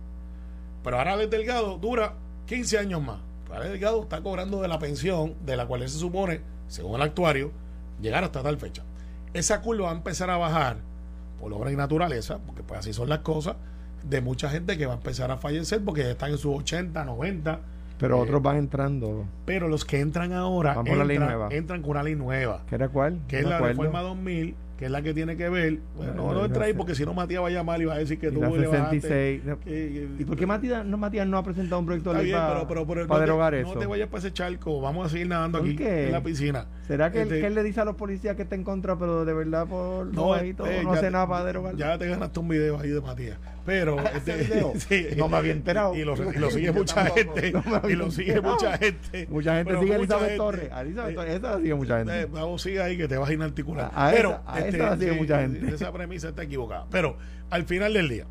[0.83, 2.15] Pero ahora Alex Delgado dura
[2.47, 3.19] 15 años más.
[3.45, 6.97] Pero Alex Delgado está cobrando de la pensión de la cual él se supone, según
[6.97, 7.53] el actuario,
[8.01, 8.83] llegar hasta tal fecha.
[9.35, 10.79] Esa curva va a empezar a bajar
[11.41, 13.57] por obra y naturaleza, porque pues así son las cosas,
[14.03, 17.05] de mucha gente que va a empezar a fallecer porque ya están en sus 80,
[17.05, 17.61] 90.
[17.99, 19.27] Pero Eh, otros van entrando.
[19.45, 21.49] Pero los que entran ahora entran, nueva.
[21.51, 23.21] entran con una ley nueva, ¿Qué era cuál?
[23.29, 23.83] que es la acuerdo.
[23.83, 25.79] reforma 2000, que es la que tiene que ver.
[25.95, 27.99] Bueno, no, no entra ahí porque si no Matías va a llamar y va a
[27.99, 29.01] decir que Y tú le bajaste.
[29.03, 29.43] 66.
[29.63, 32.39] que- ¿Y por qué Matías no, Matías no ha presentado un proyecto de ley bien,
[32.39, 33.75] para, pero, pero, pero para no, derogar te, eso?
[33.75, 34.81] no te vayas para ese charco.
[34.81, 36.07] Vamos a seguir nadando ¿Por aquí qué?
[36.07, 36.65] en la piscina.
[36.89, 38.99] ¿Será que, él, Este, que él le dice a los policías que está en contra,
[38.99, 41.77] pero de verdad por No, eh, no ya hace te- nada para derogar?
[41.77, 43.39] Ya te ganaste un video ahí de Matías.
[43.67, 43.99] Pero.
[44.17, 45.07] este, sí.
[45.19, 45.95] No me había enterado.
[45.95, 47.53] Y lo, y lo sigue mucha gente.
[47.53, 49.27] No y lo sigue mucha gente.
[49.31, 50.37] Mucha gente sigue a Elizabeth gente.
[50.39, 50.71] Torres.
[50.81, 52.21] Elizabeth Eh, Torres, esa la sigue mucha gente.
[52.23, 53.91] Eh, vamos, sigue ahí que te vas a inarticular.
[54.13, 54.41] Pero
[54.77, 55.75] esa- a esa la sigue mucha gente.
[55.75, 56.87] Esa premisa está equivocada.
[56.91, 57.17] Pero
[57.51, 58.25] al final del día,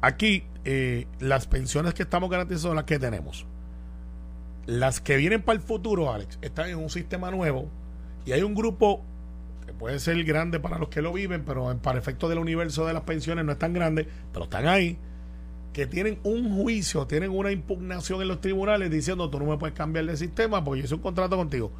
[0.00, 3.46] aquí eh, las pensiones que estamos garantizando son las que tenemos.
[4.66, 7.68] Las que vienen para el futuro, Alex, están en un sistema nuevo
[8.24, 9.02] y hay un grupo
[9.66, 12.86] que puede ser grande para los que lo viven, pero en- para efectos del universo
[12.86, 14.96] de las pensiones no es tan grande, pero están ahí,
[15.74, 19.74] que tienen un juicio, tienen una impugnación en los tribunales diciendo tú no me puedes
[19.76, 21.72] cambiar de sistema porque yo hice un contrato contigo.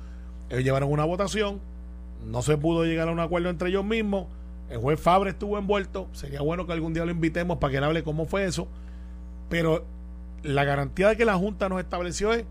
[0.51, 1.61] Ellos llevaron una votación,
[2.27, 4.27] no se pudo llegar a un acuerdo entre ellos mismos,
[4.70, 7.85] el juez Fabre estuvo envuelto, sería bueno que algún día lo invitemos para que él
[7.85, 8.66] hable cómo fue eso,
[9.48, 9.85] pero
[10.42, 12.44] la garantía de que la Junta nos estableció es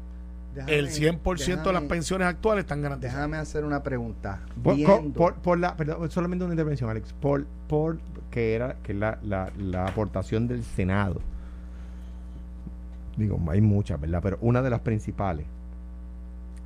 [0.55, 3.15] Déjame- el 100% de las déjame- pensiones actuales están garantizadas.
[3.17, 4.41] Déjame hacer una pregunta.
[4.63, 7.11] Por, por- por la, perdón, solamente una intervención, Alex.
[7.13, 7.97] Por, por
[8.29, 11.19] que era que la, la, la aportación del Senado.
[13.17, 14.19] Digo, hay muchas, ¿verdad?
[14.23, 15.45] Pero una de las principales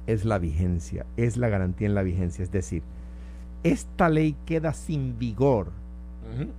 [0.08, 2.44] es la vigencia, es la garantía en la vigencia.
[2.44, 2.82] Es decir,
[3.64, 5.72] esta ley queda sin vigor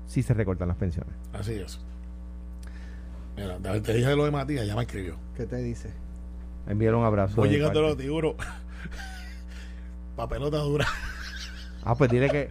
[0.06, 1.12] si se recortan las pensiones.
[1.32, 1.80] Así es.
[3.36, 5.16] Mira, te dije lo de Matías, ya me escribió.
[5.36, 5.90] ¿Qué te dice?
[6.66, 7.36] Enviar un abrazo.
[7.36, 8.34] Voy llegando a los tiburos.
[10.16, 10.86] Papelota dura.
[11.84, 12.48] Ah, pues dile que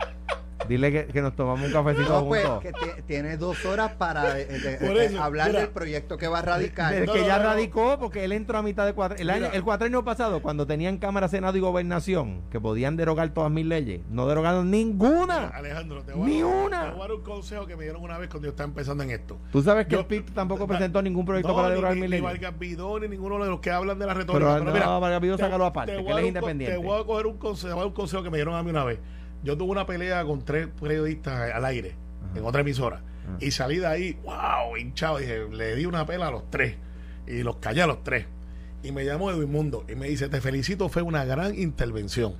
[0.68, 2.64] dile que, que nos tomamos un cafecito No, pues juntos.
[2.64, 5.60] que ti- tiene dos horas para eh, de- Por eso, hablar mira.
[5.62, 6.94] del proyecto que va a radicar.
[7.06, 7.50] No, que no, ya no, no.
[7.52, 9.18] radicó, porque él entró a mitad de cuatro.
[9.18, 13.52] El, año, el cuatrenio pasado, cuando tenían Cámara, Senado y Gobernación, que podían derogar todas
[13.52, 15.48] mis leyes, no derogaron ninguna.
[15.48, 16.82] Alejandro, te voy, Ni a, una.
[16.86, 19.04] te voy a dar un consejo que me dieron una vez cuando yo estaba empezando
[19.04, 19.38] en esto.
[19.52, 22.02] Tú sabes que Yo- el PIB tampoco presentó ningún proyecto No, para ni- derogar ni,
[22.02, 22.24] mis ni leyes.
[22.24, 24.40] Vargas Vidó, ni ninguno de los que hablan de la retórica.
[24.46, 26.28] Pero Pero, no, mira, Vargas Vidó te- sácalo aparte, te que voy a él es
[26.28, 26.78] independiente.
[26.78, 28.56] Te voy a coger un consejo, te voy a dar un consejo que me dieron
[28.56, 29.00] a mí una vez.
[29.44, 31.96] Yo tuve una pelea con tres periodistas al aire
[32.36, 32.98] en otra emisora.
[32.98, 33.38] Ajá.
[33.40, 35.18] Y salí de ahí, wow, hinchado.
[35.18, 36.76] Dije, le di una pela a los tres.
[37.28, 38.26] Y los callé a los tres.
[38.84, 42.36] Y me llamó Edwin Mundo y me dice, te felicito, fue una gran intervención.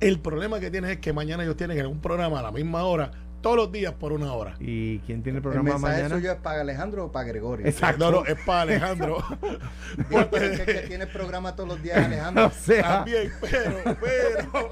[0.00, 3.10] El problema que tienes es que mañana ellos tienen un programa a la misma hora,
[3.40, 4.54] tolos los días por una hora.
[4.60, 6.14] ¿Y quién tiene el ¿El programa mensaje mañana?
[6.14, 7.66] suyo es para Alejandro o para Gregorio?
[7.66, 8.10] Exacto.
[8.10, 9.18] No, no, es para Alejandro.
[10.30, 12.46] Pero es que, tiene programa todos los días Alejandro.
[12.48, 14.70] O sea, También, pero, pero,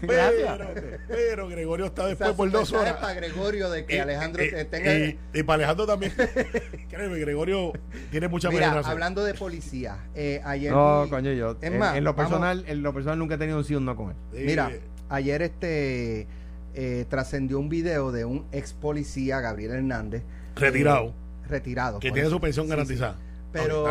[0.06, 0.68] pero,
[1.08, 2.94] pero Gregorio está O después sea, por dos horas.
[2.94, 4.94] es para Gregorio de que Y- Alejandro y, te- tenga...
[4.94, 6.12] y- y para Alejandro también.
[6.88, 7.72] Créeme, Gregorio
[8.10, 10.72] tiene mucha Mira, hablando de policía, eh, ayer...
[10.72, 11.52] no, vi- coño, yo.
[11.60, 13.74] Es en, más, en lo vamos- personal, en lo personal nunca he tenido un sí
[13.74, 14.16] o un no con él.
[14.32, 14.70] Sí, Mira,
[15.08, 16.26] ayer este
[16.74, 20.22] eh, trascendió un video de un ex policía, Gabriel Hernández.
[20.56, 21.98] retirado, eh, retirado.
[22.00, 23.12] que tiene su pensión Sí, garantizada.
[23.14, 23.18] sí.
[23.52, 23.86] Pero,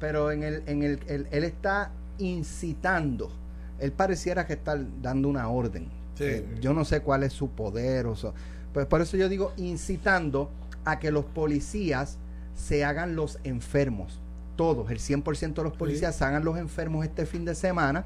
[0.00, 3.30] pero en el, en el, el- él está incitando.
[3.78, 5.88] Él pareciera que está dando una orden.
[6.16, 6.24] Sí.
[6.24, 8.06] Eh, yo no sé cuál es su poder.
[8.06, 8.34] O so-
[8.72, 10.50] pues por eso yo digo incitando
[10.84, 12.18] a que los policías
[12.54, 14.20] se hagan los enfermos.
[14.56, 18.04] Todos, el 100% de los policías se hagan los enfermos este fin de semana.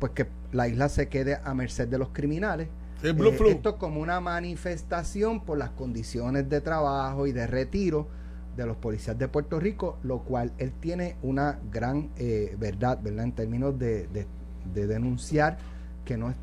[0.00, 2.68] Pues que la isla se quede a merced de los criminales.
[3.02, 3.50] Sí, Blue Eh.
[3.50, 8.08] Esto es como una manifestación por las condiciones de trabajo y de retiro
[8.56, 13.24] de los policías de Puerto Rico, lo cual él tiene una gran eh, verdad, ¿verdad?
[13.24, 14.26] En términos de, de-
[14.72, 15.58] de denunciar
[16.04, 16.36] que no es-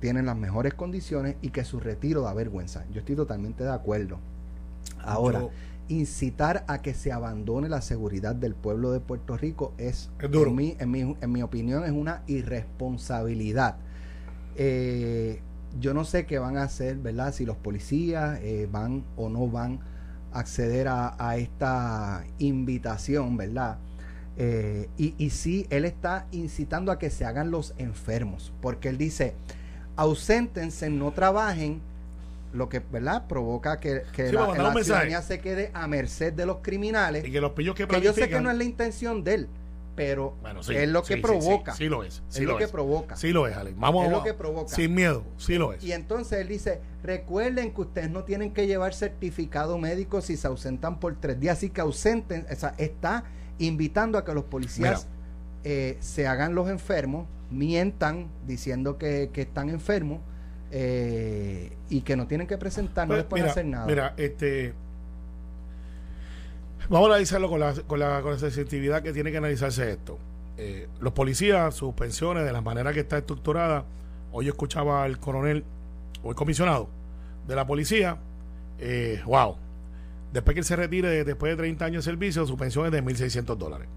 [0.00, 2.84] tienen las mejores condiciones y que su retiro da vergüenza.
[2.92, 4.18] Yo estoy totalmente de acuerdo.
[5.00, 5.50] Ahora, Yo-
[5.88, 10.50] incitar a que se abandone la seguridad del pueblo de Puerto Rico es, Es duro.
[10.50, 13.76] En, mi, en, mi, en mi opinión, es una irresponsabilidad.
[14.56, 15.40] Eh,
[15.80, 17.32] yo no sé qué van a hacer, ¿verdad?
[17.32, 19.80] Si los policías eh, van o no van
[20.32, 23.78] a acceder a, a esta invitación, ¿verdad?
[24.36, 28.96] Eh, y, y sí, él está incitando a que se hagan los enfermos, porque él
[28.98, 29.34] dice,
[29.96, 31.80] auséntense, no trabajen,
[32.52, 33.26] lo que, ¿verdad?
[33.28, 37.32] Provoca que, que Sí, la, la ciudadanía se quede a merced de los criminales, Y
[37.32, 39.48] que los pillos que que yo sé que no es la intención de él,
[39.94, 41.72] pero Bueno, sí, es lo que sí, provoca.
[41.72, 42.22] Sí, sí lo es.
[42.28, 42.70] Sí es lo, que es.
[42.70, 43.16] provoca.
[43.16, 43.78] Sí lo es, Alex.
[43.78, 44.30] Vamos Es lo vamos.
[44.32, 44.74] que provoca.
[44.74, 45.84] Sin miedo, sí lo es.
[45.84, 50.46] Y entonces él dice, recuerden que ustedes no tienen que llevar certificado médico si se
[50.46, 53.24] ausentan por tres días, así que ausenten, o sea, está
[53.58, 55.08] invitando a que los policías
[55.64, 60.20] eh, se hagan los enfermos, mientan diciendo que, que están enfermos
[60.70, 63.86] eh, y que no tienen que presentar, no Pues, les pueden mira, hacer nada.
[63.86, 64.72] Mira, este.
[66.88, 70.18] Vamos a analizarlo con la, con la, con la sensitividad que tiene que analizarse esto.
[70.56, 73.84] Eh, los policías, sus pensiones, de la manera que está estructurada.
[74.32, 75.64] Hoy yo escuchaba al coronel
[76.22, 76.88] o el comisionado
[77.46, 78.18] de la policía.
[78.78, 79.56] Eh, wow.
[80.32, 83.02] Después que él se retire, después de 30 años de servicio, su pensión es de
[83.02, 83.88] 1.600 dólares.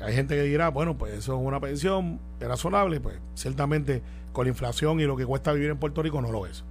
[0.00, 4.02] Hay gente que dirá, bueno, pues eso es una pensión razonable, pues ciertamente
[4.32, 6.64] con la inflación y lo que cuesta vivir en Puerto Rico no lo es.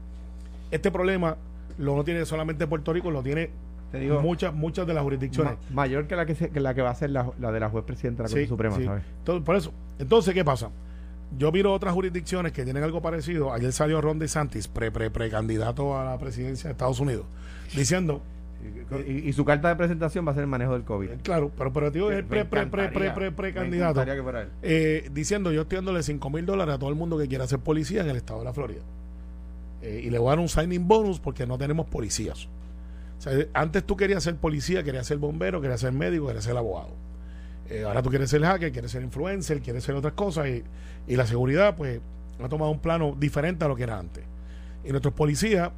[0.71, 1.37] Este problema
[1.77, 3.51] lo no tiene solamente Puerto Rico, lo tiene
[3.91, 5.53] Te digo, muchas muchas de las jurisdicciones.
[5.69, 7.59] ma- mayor que la que, se- que la que va a ser la, la de
[7.59, 8.85] la juez presidenta de la Corte Sí, Suprema, sí.
[8.85, 9.03] ¿sabes?
[9.19, 10.69] Entonces, por eso, entonces, ¿qué pasa?
[11.37, 13.53] Yo miro otras jurisdicciones que tienen algo parecido.
[13.53, 17.25] Ayer salió Ron DeSantis, pre, pre, precandidato a la presidencia de Estados Unidos,
[17.75, 18.21] diciendo,
[19.07, 21.09] Y, y su carta de presentación va a ser el manejo del COVID.
[21.11, 23.49] eh, claro, pero, pero tío, es el pre, pre, pre, pre, pre,
[24.41, 24.49] él.
[24.63, 27.59] eh, diciendo yo estoy dándole 5 mil dólares a todo el mundo que quiera ser
[27.59, 28.81] policía en el estado de la Florida.
[29.81, 32.49] Eh, y le voy a dar un signing bonus porque no tenemos policías.
[33.53, 36.93] Antes tú querías ser policía, querías ser bombero, querías ser médico, querías ser abogado.
[37.69, 40.63] Eh, ahora tú quieres ser hacker, quieres ser influencer, quieres ser otras cosas y,
[41.15, 41.99] la seguridad pues
[42.41, 44.23] ha tomado un plano diferente a lo que era antes.
[44.83, 45.71] Y nuestros policías,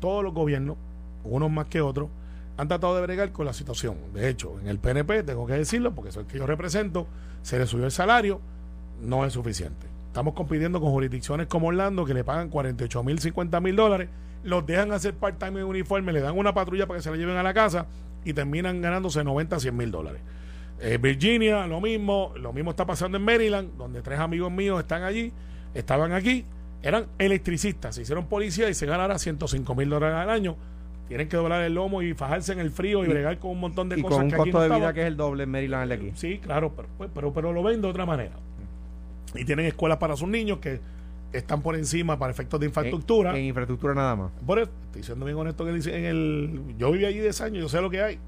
[0.00, 0.76] todos los gobiernos,
[1.24, 2.08] unos más que otros,
[2.56, 3.96] han tratado de bregar con la situación.
[4.12, 7.06] De hecho, en el PNP, tengo que decirlo, porque soy el que yo represento,
[7.42, 8.40] se le subió el salario,
[9.00, 9.86] no es suficiente.
[10.08, 14.08] Estamos compitiendo con jurisdicciones como Orlando que le pagan 48 mil, 50 mil dólares,
[14.44, 17.36] los dejan hacer part-time en uniforme, le dan una patrulla para que se la lleven
[17.36, 17.86] a la casa
[18.24, 20.20] y terminan ganándose 90, 100 mil dólares.
[20.80, 25.02] Eh, Virginia, lo mismo, lo mismo está pasando en Maryland, donde tres amigos míos están
[25.02, 25.32] allí,
[25.74, 26.44] estaban aquí,
[26.82, 30.56] eran electricistas, se hicieron policía y se ganará 105 mil dólares al año
[31.08, 33.60] tienen que doblar el lomo y fajarse en el frío y, Y- bregar con un
[33.60, 34.94] montón de Y cosas con un que aquí costo no de vida estaban.
[34.94, 36.12] que es el doble en Maryland el de aquí.
[36.16, 38.34] Sí, claro, pero, pero, pero lo ven de otra manera.
[39.34, 40.80] Y tienen escuelas para sus niños que
[41.32, 43.30] están por encima para efectos de infraestructura.
[43.30, 44.30] En, en infraestructura nada más.
[44.46, 47.62] Por eso, estoy siendo bien honesto en el, en el- yo viví allí 10 años,
[47.62, 48.18] yo sé lo que hay.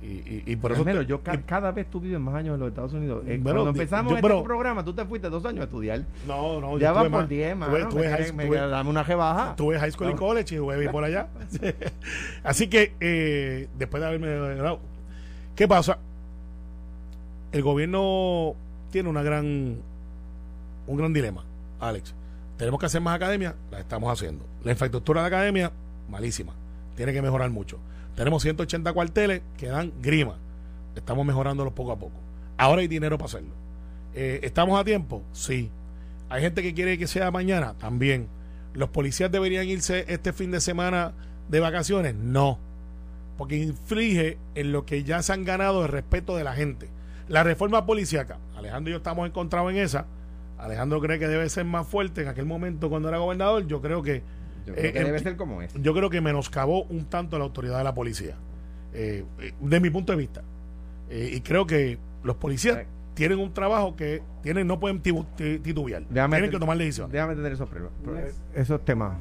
[0.00, 2.54] Y, y, y por eso te- yo ca- y- cada vez tú vives más años
[2.54, 3.24] en los Estados Unidos.
[3.26, 6.04] Eh, Bueno, cuando empezamos yo- este pero- programa, tú te fuiste dos años a estudiar.
[6.26, 7.88] no, no, ya vas tuve por más- 10, tuve- mano.
[7.88, 9.56] tuve Me high- me tuve- darme una rebaja.
[9.56, 11.26] Tuve high school y college y jugué por allá.
[12.44, 14.78] Así que eh, después de haberme graduado,
[15.56, 15.98] ¿qué pasa?
[17.50, 18.54] El gobierno
[18.90, 19.78] tiene una gran
[20.86, 21.44] un gran dilema,
[21.80, 22.14] Alex.
[22.58, 24.44] Tenemos que hacer más academia, la estamos haciendo.
[24.64, 25.72] La infraestructura de academia,
[26.10, 26.52] malísima.
[26.96, 27.78] Tiene que mejorar mucho.
[28.16, 30.36] Tenemos 180 cuarteles que dan grima.
[30.96, 32.18] Estamos mejorándolos poco a poco.
[32.56, 33.54] Ahora hay dinero para hacerlo.
[34.12, 35.22] Eh, ¿Estamos a tiempo?
[35.32, 35.70] Sí.
[36.28, 38.26] Hay gente que quiere que sea mañana, también.
[38.74, 41.12] ¿Los policías deberían irse este fin de semana
[41.48, 42.16] de vacaciones?
[42.16, 42.58] No.
[43.36, 46.88] Porque inflige en lo que ya se han ganado el respeto de la gente.
[47.28, 50.06] La reforma policíaca, Alejandro y yo estamos encontrados en esa.
[50.58, 53.66] Alejandro cree que debe ser más fuerte en aquel momento cuando era gobernador.
[53.66, 54.22] Yo creo que
[54.66, 55.72] Yo creo Eh, que eh, debe ser como es.
[55.74, 58.34] yo creo que menoscabó un tanto la autoridad de la policía,
[58.92, 60.42] eh, eh, de mi punto de vista.
[61.08, 62.80] Eh, y creo que los policías
[63.14, 67.12] tienen un trabajo que tienen no pueden titubear, Déjame tienen que tomar decisiones.
[67.12, 67.80] Déjame tener esos, pre-
[68.54, 69.16] esos temas.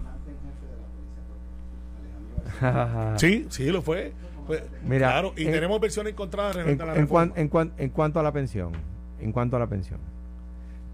[3.17, 4.13] Sí, sí, lo fue.
[4.45, 8.19] Fue- Mira, claro, y en- tenemos versiones encontradas en, en cuan- en cuan- en cuanto
[8.19, 8.71] a la pensión,
[9.19, 9.99] en cuanto a la pensión,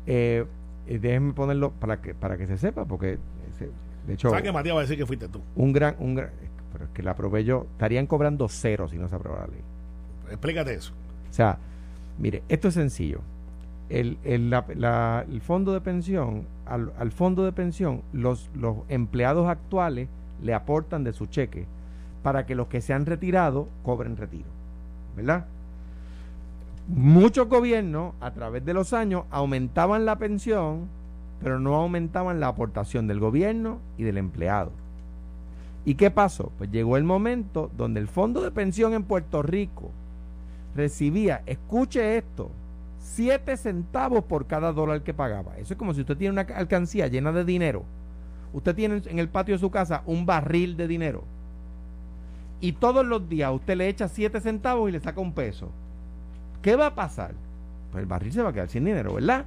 [0.08, 0.46] eh,
[0.88, 3.18] eh, déjenme ponerlo para que para que se sepa, porque
[3.54, 3.70] ese-
[4.08, 5.42] de hecho ¿Sabes que Matías va a decir que fuiste tú?
[5.56, 6.30] un gran, un gran,
[6.72, 9.62] pero es que la aprobé yo, estarían cobrando cero si no se aprueba la ley.
[10.30, 10.94] Explícate eso.
[11.30, 11.58] O sea,
[12.20, 13.22] mire, esto es sencillo.
[13.90, 18.78] El, el, la- la- el fondo de pensión, al, al fondo de pensión, los, los
[18.90, 20.08] empleados actuales
[20.42, 21.66] le aportan de su cheque
[22.24, 24.48] para que los que se han retirado cobren retiro.
[25.16, 25.46] ¿Verdad?
[26.88, 30.90] Muchos gobiernos, a través de los años, aumentaban la pensión,
[31.42, 34.72] pero no aumentaban la aportación del gobierno y del empleado.
[35.86, 36.52] ¿Y qué pasó?
[36.58, 39.92] Pues llegó el momento donde el fondo de pensión en Puerto Rico
[40.76, 42.52] recibía, escuche esto,
[43.00, 45.58] 7 centavos por cada dólar que pagaba.
[45.58, 47.84] Eso es como si usted tiene una alcancía llena de dinero.
[48.54, 51.24] Usted tiene en el patio de su casa un barril de dinero.
[52.60, 55.70] Y todos los días usted le echa 7 centavos y le saca un peso.
[56.64, 57.34] ¿Qué va a pasar?
[57.92, 59.46] Pues el barril se va a quedar sin dinero, ¿verdad?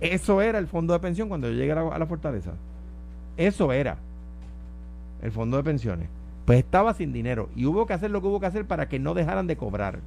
[0.00, 2.50] Eso era el fondo de pensión cuando yo llegué a la, a la fortaleza.
[3.38, 3.96] Eso era
[5.22, 6.08] el fondo de pensiones.
[6.44, 8.98] Pues estaba sin dinero y hubo que hacer lo que hubo que hacer para que
[8.98, 10.00] no dejaran de cobrar.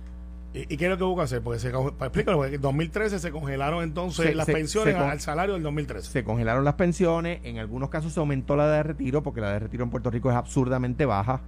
[0.54, 1.42] ¿Y, qué es lo que hubo que hacer?
[1.44, 5.10] Porque se, explícalo, porque en 2013 se congelaron entonces Se- las se- pensiones se con-
[5.10, 6.12] al salario del 2013.
[6.12, 9.60] Se congelaron las pensiones, en algunos casos se aumentó la de retiro, porque la de
[9.60, 11.42] retiro en Puerto Rico es absurdamente baja.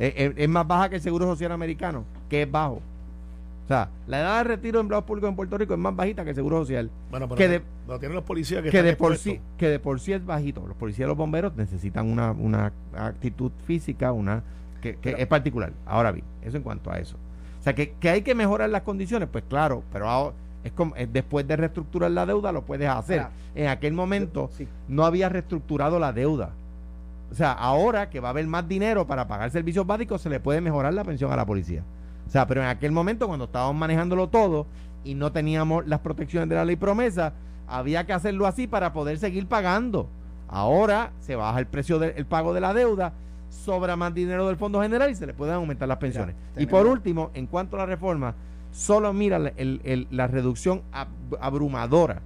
[0.00, 2.80] Es, es- es más baja que el Seguro Social americano, que es bajo.
[3.68, 6.24] O sea, la edad de retiro de empleados públicos en Puerto Rico es más bajita
[6.24, 8.86] que el Seguro Social, Bueno, pero, que de- pero tienen los policías que, que están
[8.90, 10.66] de, por sí, que de por sí es bajito.
[10.66, 14.42] Los policías y los bomberos necesitan una, una actitud física, una
[14.80, 15.72] que, que es particular.
[15.84, 17.16] Ahora bien, eso en cuanto a eso.
[17.60, 20.96] O sea, que, que hay que mejorar las condiciones, pues claro, pero ahora es como
[20.96, 23.20] es después de reestructurar la deuda lo puedes hacer.
[23.20, 24.66] Ahora, en aquel momento Sí.
[24.88, 26.52] no había reestructurado la deuda.
[27.30, 30.40] O sea, ahora que va a haber más dinero para pagar servicios básicos, se le
[30.40, 31.82] puede mejorar la pensión a la policía.
[32.28, 34.66] O sea, pero en aquel momento, cuando estábamos manejándolo todo
[35.02, 37.32] y no teníamos las protecciones de la ley promesa,
[37.66, 40.08] había que hacerlo así para poder seguir pagando.
[40.48, 43.12] Ahora se baja el precio del el pago de la deuda,
[43.50, 46.34] sobra más dinero del Fondo General y se le pueden aumentar las pensiones.
[46.56, 48.34] y por último, en cuanto a la reforma,
[48.72, 52.20] solo mira la- el- el- la reducción ab- abrumadora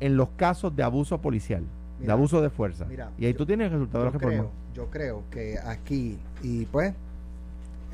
[0.00, 1.62] en los casos de abuso policial,
[1.98, 2.84] de abuso de fuerza.
[2.86, 4.36] mira, y ahí tú tienes el resultado de la reforma.
[4.36, 6.92] creo, yo creo que aquí, y pues,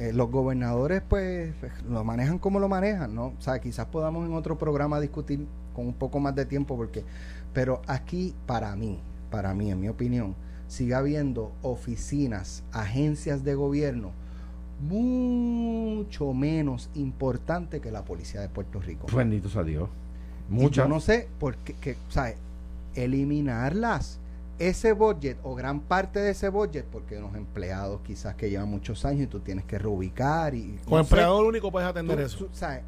[0.00, 1.52] eh, los gobernadores, pues,
[1.88, 3.26] lo manejan como lo manejan, ¿no?
[3.26, 7.04] O sea, quizás podamos en otro programa discutir con un poco más de tiempo, porque,
[7.52, 8.98] pero aquí, para mí,
[9.30, 10.34] para mí, en mi opinión,
[10.66, 14.12] sigue habiendo oficinas, agencias de gobierno
[14.80, 19.06] mucho menos importantes que la policía de Puerto Rico.
[19.14, 19.88] Bendito sea Dios.
[20.48, 20.86] Y Muchas.
[20.86, 22.34] Yo no sé por qué, que, sea,
[22.94, 24.18] eliminarlas.
[24.60, 29.04] Ese budget o gran parte de ese budget, porque unos empleados quizás que llevan muchos
[29.06, 30.78] años y tú tienes que reubicar y...
[30.84, 32.38] Con no sé, empleador único puedes atender tú- eso.
[32.44, 32.82] tú sabes,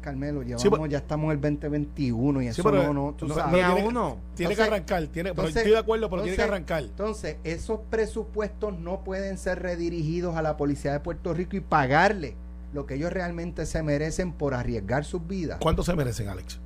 [0.00, 3.14] Carmelo, llevamos, Sí, pero- ya estamos en el 2021 y Sí, eso pero no, no,
[3.16, 3.52] tú no- sabes.
[3.54, 4.16] Ni no a tiene- uno.
[4.34, 6.82] Tiene que Entonces- arrancar, tiene, pero entonces- estoy de acuerdo, pero tiene que entonces- arrancar.
[6.90, 12.34] Entonces, esos presupuestos no pueden ser redirigidos a la policía de Puerto Rico y pagarle
[12.72, 15.58] lo que ellos realmente se merecen por arriesgar sus vidas.
[15.62, 16.58] ¿Cuánto se merecen, Alex?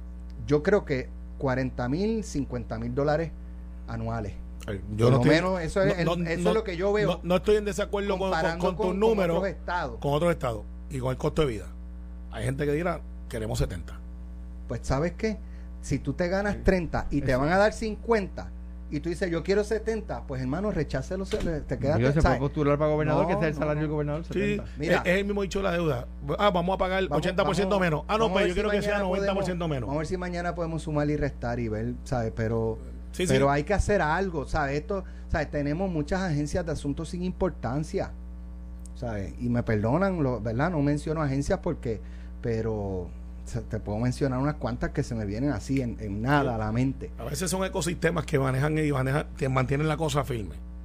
[0.46, 1.08] Yo creo que
[1.38, 3.30] 40 mil, 50 mil dólares
[3.92, 4.34] anuales.
[4.66, 7.20] Ay, Por lo estoy- menos eso es el- eso es lo que yo veo No,
[7.24, 9.98] no estoy en desacuerdo con, con, con tus con- con números, otros estados.
[10.00, 11.66] con otros estados y con el costo de vida.
[12.30, 13.98] Hay gente que dirá, queremos 70.
[14.68, 15.38] Pues sabes qué,
[15.80, 18.50] si tú te ganas 30 y te van a dar 50
[18.90, 22.78] y tú dices yo quiero 70, pues hermano, rechácelo, te quedas Digo, se puede postular
[22.78, 23.80] para gobernador, No, que sea el no, salario no.
[23.82, 24.24] del gobernador.
[24.26, 24.64] Sí, 70.
[24.78, 25.02] Mira.
[25.04, 26.06] es, el mismo dicho de la deuda.
[26.38, 28.04] Ah, vamos a pagar Vamos- 80% vamos- menos.
[28.06, 29.86] Ah, no, pues yo si quiero que sea mañana 90% podemos- menos.
[29.88, 32.32] Vamos a ver si mañana podemos sumar y restar y ver, ¿sabes?
[32.36, 32.78] Pero,
[33.12, 33.32] Sí, sí.
[33.32, 34.80] pero hay que hacer algo, ¿sabes?
[34.80, 35.50] Esto, ¿sabes?
[35.50, 38.10] Tenemos muchas agencias de asuntos sin importancia,
[38.96, 39.34] ¿sabes?
[39.40, 40.70] Y me perdonan, lo, ¿verdad?
[40.70, 42.00] No menciono agencias porque,
[42.40, 43.08] pero
[43.68, 46.72] te puedo mencionar unas cuantas que se me vienen así en, en nada a la
[46.72, 47.10] mente.
[47.18, 50.54] A veces son ecosistemas que manejan y manejan, que mantienen la cosa firme.